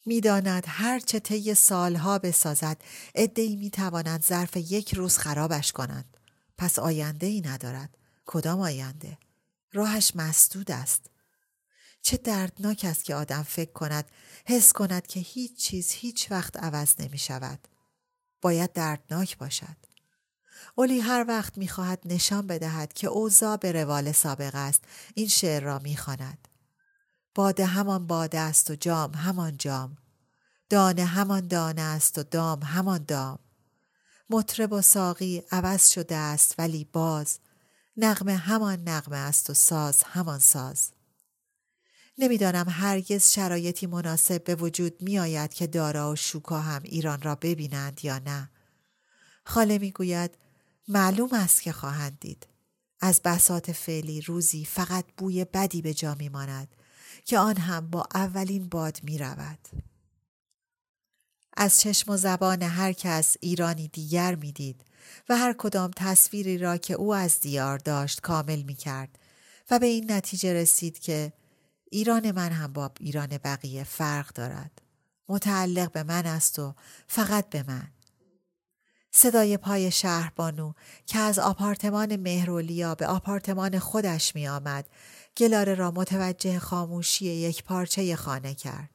می 0.06 0.22
داند 0.22 0.64
هر 0.68 1.00
چه 1.00 1.20
طی 1.20 1.54
سالها 1.54 2.20
بسازد 2.20 2.78
ادهی 3.16 3.56
می 3.56 3.70
توانند 3.70 4.24
ظرف 4.24 4.58
یک 4.58 4.94
روز 4.94 5.18
خرابش 5.18 5.72
کنند. 5.72 6.18
پس 6.58 6.80
آینده 6.80 7.28
ای 7.28 7.42
ندارد. 7.42 7.98
کدام 8.26 8.60
آینده؟ 8.60 9.18
راهش 9.74 10.12
مسدود 10.16 10.72
است. 10.72 11.10
چه 12.02 12.18
دردناک 12.18 12.86
است 12.90 13.04
که 13.04 13.16
آدم 13.16 13.44
فکر 13.44 13.72
کند 13.72 14.06
حس 14.46 14.74
کند 14.74 15.08
که 15.08 15.20
هیچ 15.20 15.58
چیز 15.58 15.92
هیچ 15.92 16.32
وقت 16.32 16.58
عوض 16.58 16.94
نمی 17.00 17.18
شود. 17.18 17.68
باید 18.42 18.74
دردناک 18.74 19.38
باشد. 19.38 19.87
اولی 20.76 21.00
هر 21.00 21.26
وقت 21.28 21.58
می‌خواهد 21.58 22.02
نشان 22.06 22.48
بدهد 22.48 22.94
که 22.94 23.08
اوضاع 23.08 23.58
به 23.58 23.72
روال 23.72 24.12
سابق 24.12 24.56
است 24.56 24.84
این 25.14 25.28
شعر 25.28 25.64
را 25.64 25.80
می‌خواند. 25.80 26.48
باده 27.36 27.66
همان 27.66 28.08
باده 28.08 28.40
است 28.40 28.72
و 28.72 28.76
جام 28.76 29.14
همان 29.14 29.58
جام. 29.58 29.98
دانه 30.70 31.06
همان 31.06 31.48
دانه 31.48 31.82
است 31.82 32.18
و 32.18 32.24
دام 32.24 32.64
همان 32.64 33.04
دام. 33.04 33.40
مطرب 34.30 34.74
و 34.74 34.82
ساقی 34.82 35.44
عوض 35.52 35.88
شده 35.88 36.16
است 36.16 36.56
ولی 36.58 36.84
باز. 36.94 37.40
نغمه 37.98 38.36
همان 38.36 38.90
نغمه 38.90 39.18
است 39.18 39.50
و 39.50 39.54
ساز 39.54 40.04
همان 40.04 40.40
ساز. 40.40 40.92
نمی‌دانم 42.18 42.66
هرگز 42.70 43.32
شرایطی 43.32 43.88
مناسب 43.88 44.44
به 44.44 44.56
وجود 44.56 45.02
می 45.02 45.20
آید 45.20 45.54
که 45.54 45.68
دارا 45.68 46.12
و 46.12 46.16
شوکا 46.16 46.60
هم 46.60 46.82
ایران 46.84 47.22
را 47.22 47.36
ببینند 47.36 48.06
یا 48.06 48.20
نه. 48.20 48.50
خاله 49.46 49.78
می 49.78 49.92
گوید 49.92 50.38
معلوم 50.88 51.30
است 51.34 51.62
که 51.62 51.72
خواهند 51.72 52.20
دید. 52.20 52.48
از 53.02 53.22
بسات 53.24 53.72
فعلی 53.72 54.22
روزی 54.22 54.66
فقط 54.66 55.06
بوی 55.18 55.46
بدی 55.46 55.82
به 55.82 55.94
جا 55.94 56.16
می 56.16 56.30
ماند 56.30 56.76
که 57.26 57.40
آن 57.40 57.58
هم 57.58 57.90
با 57.90 58.08
اولین 58.14 58.70
باد 58.70 59.00
می 59.04 59.18
رود. 59.18 59.60
از 61.58 61.80
چشم 61.80 62.12
و 62.12 62.18
زبان 62.18 62.62
هر 62.62 62.94
کس 62.94 63.38
ایرانی 63.42 63.88
دیگر 63.88 64.36
می 64.36 64.52
دید 64.52 64.86
و 65.30 65.38
هر 65.38 65.54
کدام 65.54 65.92
تصویری 65.96 66.58
را 66.58 66.78
که 66.78 66.94
او 66.94 67.16
از 67.16 67.40
دیار 67.40 67.78
داشت 67.78 68.22
کامل 68.22 68.62
می 68.62 68.76
کرد 68.76 69.20
و 69.72 69.80
به 69.80 69.86
این 69.86 70.12
نتیجه 70.12 70.54
رسید 70.54 71.00
که 71.00 71.34
ایران 71.92 72.32
من 72.32 72.52
هم 72.52 72.74
با 72.74 72.92
ایران 73.00 73.28
بقیه 73.28 73.84
فرق 73.84 74.34
دارد. 74.34 74.82
متعلق 75.30 75.92
به 75.92 76.04
من 76.04 76.26
است 76.26 76.60
و 76.60 76.76
فقط 77.08 77.50
به 77.50 77.64
من. 77.68 77.88
صدای 79.20 79.58
پای 79.58 79.92
شهربانو 79.92 80.74
که 81.06 81.20
از 81.20 81.40
آپارتمان 81.40 82.16
مهرولیا 82.16 82.96
به 82.96 83.08
آپارتمان 83.08 83.80
خودش 83.80 84.36
می 84.36 84.48
آمد 84.48 84.86
گلاره 85.38 85.76
را 85.76 85.92
متوجه 85.92 86.60
خاموشی 86.60 87.26
یک 87.26 87.64
پارچه 87.64 88.16
خانه 88.16 88.54
کرد. 88.54 88.90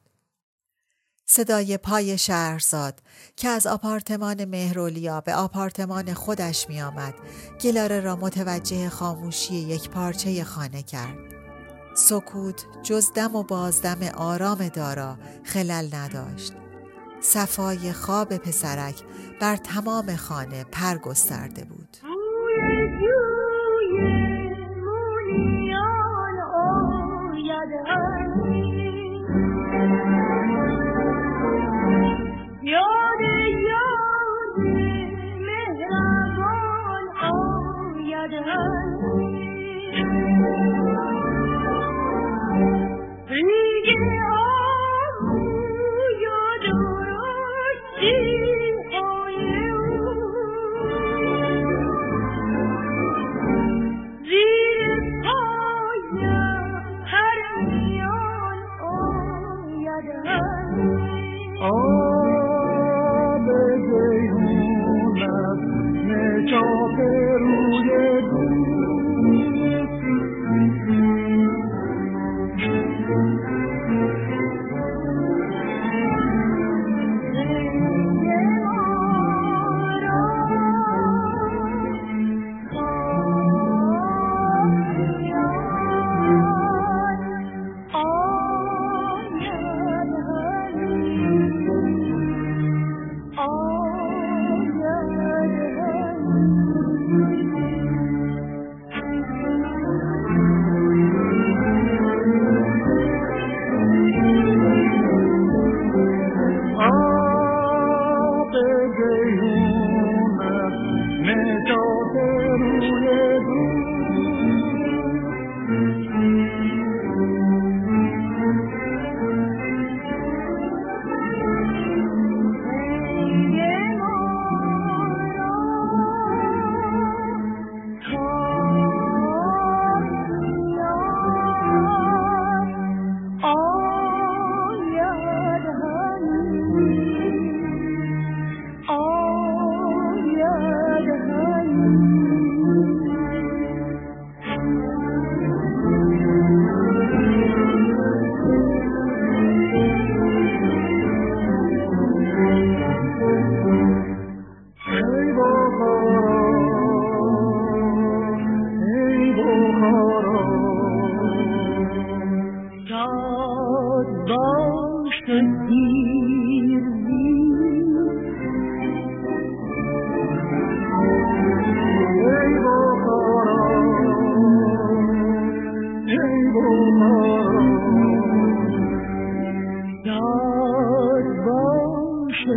صدای 1.25 1.77
پای 1.77 2.17
شهرزاد 2.17 2.99
که 3.35 3.47
از 3.47 3.67
آپارتمان 3.67 4.45
مهرولیا 4.45 5.21
به 5.21 5.35
آپارتمان 5.35 6.13
خودش 6.13 6.69
می 6.69 6.81
آمد 6.81 7.13
گلاره 7.61 7.99
را 7.99 8.15
متوجه 8.15 8.89
خاموشی 8.89 9.55
یک 9.55 9.89
پارچه 9.89 10.43
خانه 10.43 10.83
کرد. 10.83 11.17
سکوت 11.95 12.65
جز 12.83 13.11
دم 13.15 13.35
و 13.35 13.43
بازدم 13.43 14.03
آرام 14.17 14.67
دارا 14.67 15.17
خلل 15.43 15.95
نداشت. 15.95 16.62
صفای 17.23 17.93
خواب 17.93 18.37
پسرک 18.37 18.95
بر 19.39 19.55
تمام 19.55 20.15
خانه 20.15 20.63
پر 20.71 20.97
گسترده 20.97 21.65
بود. 21.65 21.97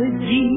ji 0.09 0.56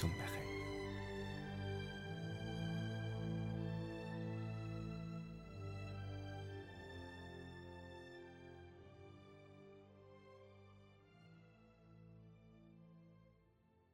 tombe. 0.00 0.29